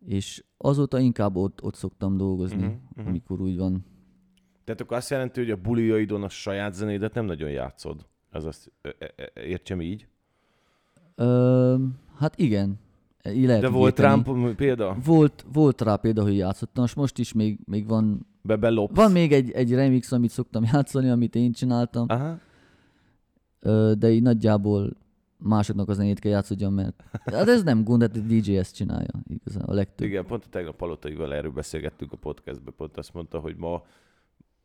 És 0.07 0.43
azóta 0.57 0.99
inkább 0.99 1.35
ott, 1.35 1.63
ott 1.63 1.75
szoktam 1.75 2.17
dolgozni, 2.17 2.65
uh-huh, 2.65 3.07
amikor 3.07 3.41
úgy 3.41 3.57
van. 3.57 3.85
Tehát 4.63 4.81
akkor 4.81 4.97
azt 4.97 5.09
jelenti, 5.09 5.39
hogy 5.39 5.51
a 5.51 5.55
buliaidon 5.55 6.23
a 6.23 6.29
saját 6.29 6.73
zenédet 6.73 7.13
nem 7.13 7.25
nagyon 7.25 7.49
játszod. 7.49 8.05
Az 8.31 8.45
azt, 8.45 8.71
ö- 8.81 8.95
ö- 9.15 9.39
értsem 9.45 9.81
így? 9.81 10.07
Ö, 11.15 11.75
hát 12.17 12.39
igen. 12.39 12.79
Így 13.33 13.45
lehet 13.45 13.61
De 13.61 13.69
volt 13.69 13.99
érteni. 13.99 14.23
rám 14.25 14.55
példa? 14.55 14.97
Volt, 15.05 15.45
volt 15.53 15.81
rá 15.81 15.95
példa, 15.95 16.21
hogy 16.21 16.35
játszottam, 16.37 16.83
és 16.83 16.93
most 16.93 17.17
is 17.17 17.33
még, 17.33 17.59
még 17.65 17.87
van, 17.87 18.25
Be 18.41 18.55
belopsz? 18.55 18.95
van 18.95 19.11
még 19.11 19.31
egy, 19.33 19.51
egy 19.51 19.73
remix, 19.73 20.11
amit 20.11 20.29
szoktam 20.29 20.63
játszani, 20.63 21.09
amit 21.09 21.35
én 21.35 21.51
csináltam, 21.51 22.05
Aha. 22.09 22.39
de 23.93 24.09
így 24.11 24.21
nagyjából 24.21 24.97
másoknak 25.37 25.89
a 25.89 25.93
zenét 25.93 26.19
kell 26.19 26.31
játszodjam, 26.31 26.73
mert 26.73 27.03
hát 27.11 27.47
ez 27.47 27.63
nem 27.63 27.83
gond, 27.83 28.01
hát 28.01 28.15
a 28.15 28.19
DJ 28.19 28.57
ezt 28.57 28.75
csinálja 28.75 29.21
igazán 29.27 29.63
a 29.63 29.73
legtöbb. 29.73 30.07
Igen, 30.07 30.25
pont 30.25 30.45
a 30.45 30.49
tegnap 30.49 30.75
Palotaival 30.75 31.33
erről 31.33 31.51
beszélgettünk 31.51 32.11
a 32.11 32.17
podcastben, 32.17 32.73
pont 32.77 32.97
azt 32.97 33.13
mondta, 33.13 33.39
hogy 33.39 33.55
ma, 33.55 33.85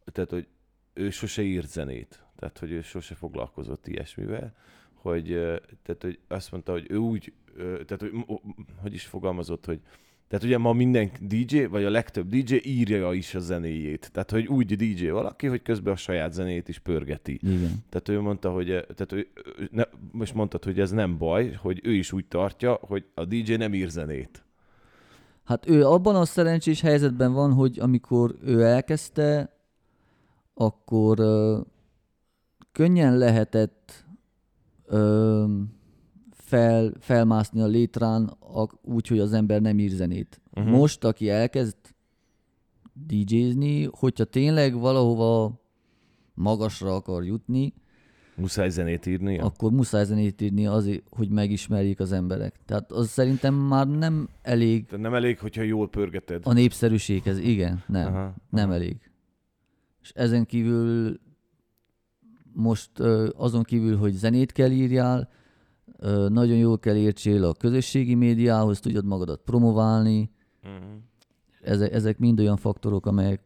tehát, 0.04 0.30
hogy 0.30 0.46
ő 0.94 1.10
sose 1.10 1.42
írt 1.42 1.70
zenét, 1.70 2.24
tehát, 2.36 2.58
hogy 2.58 2.70
ő 2.70 2.80
sose 2.82 3.14
foglalkozott 3.14 3.86
ilyesmivel, 3.86 4.54
hogy, 4.92 5.26
tehát, 5.82 6.02
hogy 6.02 6.18
azt 6.28 6.50
mondta, 6.50 6.72
hogy 6.72 6.86
ő 6.88 6.96
úgy, 6.96 7.32
tehát, 7.56 7.98
hogy, 7.98 8.12
hogy 8.82 8.94
is 8.94 9.06
fogalmazott, 9.06 9.64
hogy 9.64 9.80
tehát 10.32 10.46
ugye 10.46 10.58
ma 10.58 10.72
minden 10.72 11.10
DJ, 11.20 11.64
vagy 11.64 11.84
a 11.84 11.90
legtöbb 11.90 12.28
DJ 12.28 12.56
írja 12.62 13.12
is 13.12 13.34
a 13.34 13.38
zenéjét. 13.38 14.10
Tehát, 14.12 14.30
hogy 14.30 14.46
úgy 14.46 14.76
DJ 14.76 15.08
valaki, 15.08 15.46
hogy 15.46 15.62
közben 15.62 15.92
a 15.92 15.96
saját 15.96 16.32
zenét 16.32 16.68
is 16.68 16.78
pörgeti. 16.78 17.38
Igen. 17.42 17.84
Tehát 17.88 18.08
ő 18.08 18.20
mondta, 18.20 18.50
hogy, 18.50 18.70
eh, 18.70 18.82
tehát 18.82 19.12
ő- 19.12 19.28
ne, 19.70 19.82
most 20.12 20.34
mondtad, 20.34 20.64
hogy 20.64 20.80
ez 20.80 20.90
nem 20.90 21.18
baj, 21.18 21.52
hogy 21.52 21.80
ő 21.82 21.92
is 21.92 22.12
úgy 22.12 22.24
tartja, 22.24 22.78
hogy 22.80 23.04
a 23.14 23.24
DJ 23.24 23.54
nem 23.54 23.74
ír 23.74 23.88
zenét. 23.88 24.44
Hát 25.44 25.68
ő 25.68 25.86
abban 25.86 26.16
a 26.16 26.24
szerencsés 26.24 26.80
helyzetben 26.80 27.32
van, 27.32 27.52
hogy 27.52 27.78
amikor 27.80 28.36
ő 28.44 28.62
elkezdte, 28.62 29.56
akkor 30.54 31.18
ö, 31.18 31.60
könnyen 32.72 33.16
lehetett 33.16 34.04
ö, 34.86 35.44
fel, 36.52 36.92
felmászni 37.00 37.60
a 37.60 37.66
létrán 37.66 38.24
a, 38.40 38.66
úgy, 38.82 39.06
hogy 39.06 39.18
az 39.18 39.32
ember 39.32 39.60
nem 39.60 39.78
ír 39.78 39.90
zenét. 39.90 40.40
Uh-huh. 40.54 40.72
Most, 40.72 41.04
aki 41.04 41.28
elkezd 41.30 41.76
DJ-zni, 43.06 43.88
hogyha 43.90 44.24
tényleg 44.24 44.78
valahova 44.78 45.60
magasra 46.34 46.94
akar 46.94 47.24
jutni, 47.24 47.74
Muszáj 48.36 48.68
zenét 48.70 49.06
írni. 49.06 49.38
akkor 49.38 49.70
muszáj 49.70 50.04
zenét 50.04 50.40
írni 50.40 50.66
azért, 50.66 51.02
hogy 51.10 51.28
megismerjék 51.28 52.00
az 52.00 52.12
emberek. 52.12 52.54
Tehát 52.64 52.92
az 52.92 53.08
szerintem 53.08 53.54
már 53.54 53.86
nem 53.88 54.28
elég 54.42 54.86
Tehát 54.86 55.04
nem 55.04 55.14
elég, 55.14 55.38
hogyha 55.38 55.62
jól 55.62 55.88
pörgeted. 55.88 56.42
a 56.46 56.52
népszerűséghez, 56.52 57.38
igen, 57.38 57.82
nem, 57.86 58.06
Aha, 58.14 58.34
nem 58.50 58.68
aha. 58.68 58.74
elég. 58.74 59.10
És 60.02 60.12
ezen 60.14 60.46
kívül 60.46 61.20
most 62.52 62.98
azon 63.36 63.62
kívül, 63.62 63.96
hogy 63.96 64.12
zenét 64.12 64.52
kell 64.52 64.70
írjál, 64.70 65.30
nagyon 66.28 66.56
jól 66.56 66.78
kell 66.78 66.96
értsél 66.96 67.44
a 67.44 67.52
közösségi 67.52 68.14
médiához, 68.14 68.80
tudjad 68.80 69.04
magadat 69.04 69.40
promoválni. 69.44 70.30
Uh-huh. 70.64 70.82
Ezek, 71.62 71.92
ezek 71.92 72.18
mind 72.18 72.40
olyan 72.40 72.56
faktorok, 72.56 73.06
amelyek 73.06 73.42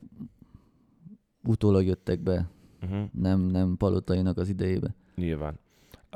utólag 1.42 1.84
jöttek 1.86 2.20
be, 2.20 2.50
Uh-huh. 2.82 3.04
nem, 3.12 3.40
nem 3.40 3.76
palotainak 3.76 4.38
az 4.38 4.48
idejébe. 4.48 4.94
Nyilván. 5.14 5.58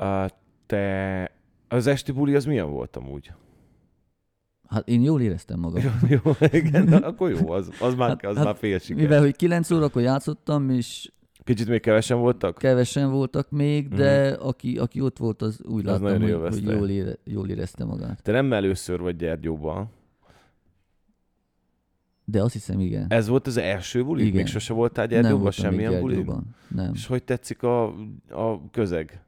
Uh, 0.01 0.25
te... 0.65 1.31
Az 1.67 1.87
esti 1.87 2.11
buli 2.11 2.35
az 2.35 2.45
milyen 2.45 2.69
volt 2.71 2.95
amúgy? 2.95 3.31
Hát 4.67 4.87
én 4.87 5.01
jól 5.01 5.21
éreztem 5.21 5.59
magam. 5.59 5.81
jó, 6.23 6.31
igen, 6.51 6.83
na, 6.83 6.97
akkor 6.97 7.29
jó, 7.29 7.49
az, 7.51 7.69
az 7.79 7.95
már, 7.95 8.09
Hát- 8.09 8.25
az 8.25 8.35
hát 8.35 8.45
már 8.45 8.55
fél 8.55 8.79
siker. 8.79 9.01
Mivel, 9.01 9.19
hogy 9.21 9.35
9 9.35 9.71
órakor 9.71 10.01
játszottam, 10.01 10.69
és 10.69 11.11
Kicsit 11.51 11.67
még 11.67 11.81
kevesen 11.81 12.19
voltak? 12.19 12.57
kevesen 12.57 13.11
voltak 13.11 13.49
még, 13.49 13.87
de 13.87 14.29
aki, 14.29 14.77
aki 14.77 15.01
ott 15.01 15.17
volt, 15.17 15.41
az 15.41 15.59
úgy. 15.63 15.87
Az 15.87 16.01
láttam, 16.01 16.21
hogy, 16.21 16.33
hogy 16.33 16.63
jól, 16.63 16.89
ére, 16.89 17.17
jól 17.23 17.49
érezte 17.49 17.85
magát. 17.85 18.21
Te 18.23 18.31
nem 18.31 18.53
először 18.53 18.99
vagy 18.99 19.15
Gyergyóban. 19.15 19.89
De 22.25 22.41
azt 22.41 22.53
hiszem, 22.53 22.79
igen. 22.79 23.05
Ez 23.09 23.27
volt 23.27 23.47
az 23.47 23.57
első 23.57 24.03
buli? 24.03 24.21
Igen. 24.21 24.35
Még 24.35 24.45
sose 24.47 24.73
voltál 24.73 25.07
Gyergyóban? 25.07 25.51
Semmilyen 25.51 25.99
buli? 25.99 26.25
Nem. 26.67 26.91
És 26.93 27.07
hogy 27.07 27.23
tetszik 27.23 27.63
a, 27.63 27.85
a 28.29 28.69
közeg? 28.71 29.23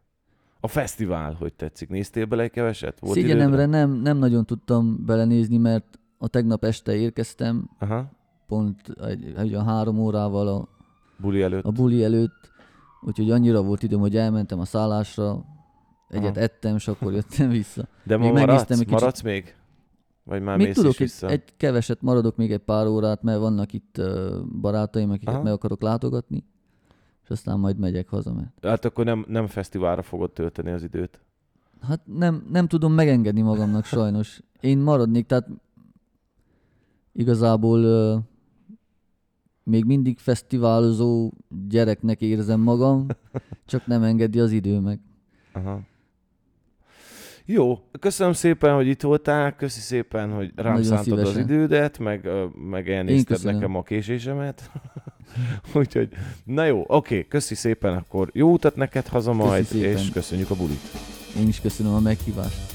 A 0.59 0.67
fesztivál, 0.67 1.33
hogy 1.33 1.53
tetszik? 1.53 1.89
Néztél 1.89 2.25
bele 2.25 2.43
egy 2.43 2.51
keveset? 2.51 2.99
Volt 2.99 3.13
Szégyenemre 3.13 3.65
nem, 3.65 3.91
nem 3.91 4.17
nagyon 4.17 4.45
tudtam 4.45 5.05
belenézni, 5.05 5.57
mert 5.57 5.99
a 6.17 6.27
tegnap 6.27 6.63
este 6.63 6.95
érkeztem, 6.95 7.69
Aha. 7.79 8.12
pont 8.47 8.81
egy, 9.07 9.33
egy 9.38 9.53
olyan 9.53 9.65
három 9.65 9.99
órával 9.99 10.47
a, 10.47 10.67
Buli 11.17 11.41
előtt. 11.41 11.65
a 11.65 11.71
buli 11.71 12.04
előtt, 12.04 12.52
úgyhogy 13.02 13.32
annyira 13.32 13.62
volt 13.62 13.84
időm, 13.84 13.99
hogy 13.99 14.15
elmentem 14.15 14.60
a 14.60 14.65
szállásra, 14.65 15.45
egyet 16.10 16.36
Aha. 16.36 16.39
ettem, 16.45 16.76
és 16.76 16.88
akkor 16.88 17.13
jöttem 17.13 17.49
vissza. 17.49 17.88
De 18.04 18.17
ma 18.17 18.23
még 18.23 18.34
maradsz? 18.34 18.69
egy 18.69 18.78
kicsit. 18.78 18.91
Maradsz 18.91 19.21
még? 19.21 19.56
Vagy 20.23 20.41
már 20.41 20.58
még 20.58 20.65
mész 20.67 20.76
tudok 20.76 20.91
is 20.91 20.99
egy, 20.99 21.06
vissza? 21.06 21.28
egy 21.28 21.43
keveset, 21.58 22.02
maradok 22.02 22.36
még 22.36 22.52
egy 22.52 22.60
pár 22.60 22.88
órát, 22.88 23.23
mert 23.23 23.39
vannak 23.39 23.73
itt 23.73 24.02
barátaim, 24.62 25.10
akiket 25.10 25.34
Aha. 25.34 25.43
meg 25.43 25.54
akarok 25.54 25.82
látogatni, 25.82 26.43
és 27.23 27.30
aztán 27.30 27.60
majd 27.60 27.78
megyek 27.78 28.10
haza, 28.10 28.34
mert 28.34 28.49
Hát 28.62 28.86
akkor 28.86 29.06
nem, 29.06 29.26
nem 29.28 29.47
fesztiválra 29.47 30.02
fogod 30.02 30.32
tölteni 30.32 30.71
az 30.71 30.84
időt. 30.84 31.19
Hát 31.82 32.02
nem, 32.06 32.47
nem 32.52 32.67
tudom 32.67 32.93
megengedni 32.93 33.41
magamnak 33.41 33.86
sajnos. 33.86 34.41
Én 34.60 34.78
maradnék, 34.78 35.26
tehát 35.26 35.47
igazából 37.13 37.80
még 39.63 39.86
mindig 39.86 40.17
fesztiválozó 40.19 41.32
gyereknek 41.69 42.21
érzem 42.21 42.60
magam, 42.60 43.06
csak 43.65 43.86
nem 43.86 44.04
engedi 44.04 44.39
az 44.39 44.52
idő 44.52 44.80
meg. 44.80 44.99
Aha. 45.52 45.82
Jó, 47.45 47.80
köszönöm 47.99 48.34
szépen, 48.34 48.76
hogy 48.76 48.88
itt 48.88 49.02
voltál, 49.02 49.56
köszi 49.56 49.80
szépen, 49.80 50.32
hogy 50.32 50.52
rám 50.56 50.73
Nagyon 50.73 50.88
szántad 50.88 51.19
az 51.19 51.28
szívesen. 51.28 51.43
idődet, 51.43 51.99
meg, 51.99 52.30
meg 52.69 52.89
elnézted 52.89 53.43
nekem 53.43 53.76
a 53.76 53.84
késésemet. 53.84 54.71
Úgyhogy, 55.73 56.10
na 56.43 56.65
jó, 56.65 56.84
oké, 56.88 57.28
köszi 57.28 57.56
szépen, 57.56 57.93
akkor 57.93 58.30
jó 58.34 58.52
utat 58.52 58.76
neked 58.76 59.08
haza 59.08 59.34
majd, 59.34 59.65
szépen. 59.65 59.89
és 59.89 60.10
köszönjük 60.10 60.49
a 60.49 60.56
bulit. 60.56 60.82
Én 61.39 61.47
is 61.47 61.62
köszönöm 61.62 61.93
a 61.93 61.99
meghívást. 61.99 62.72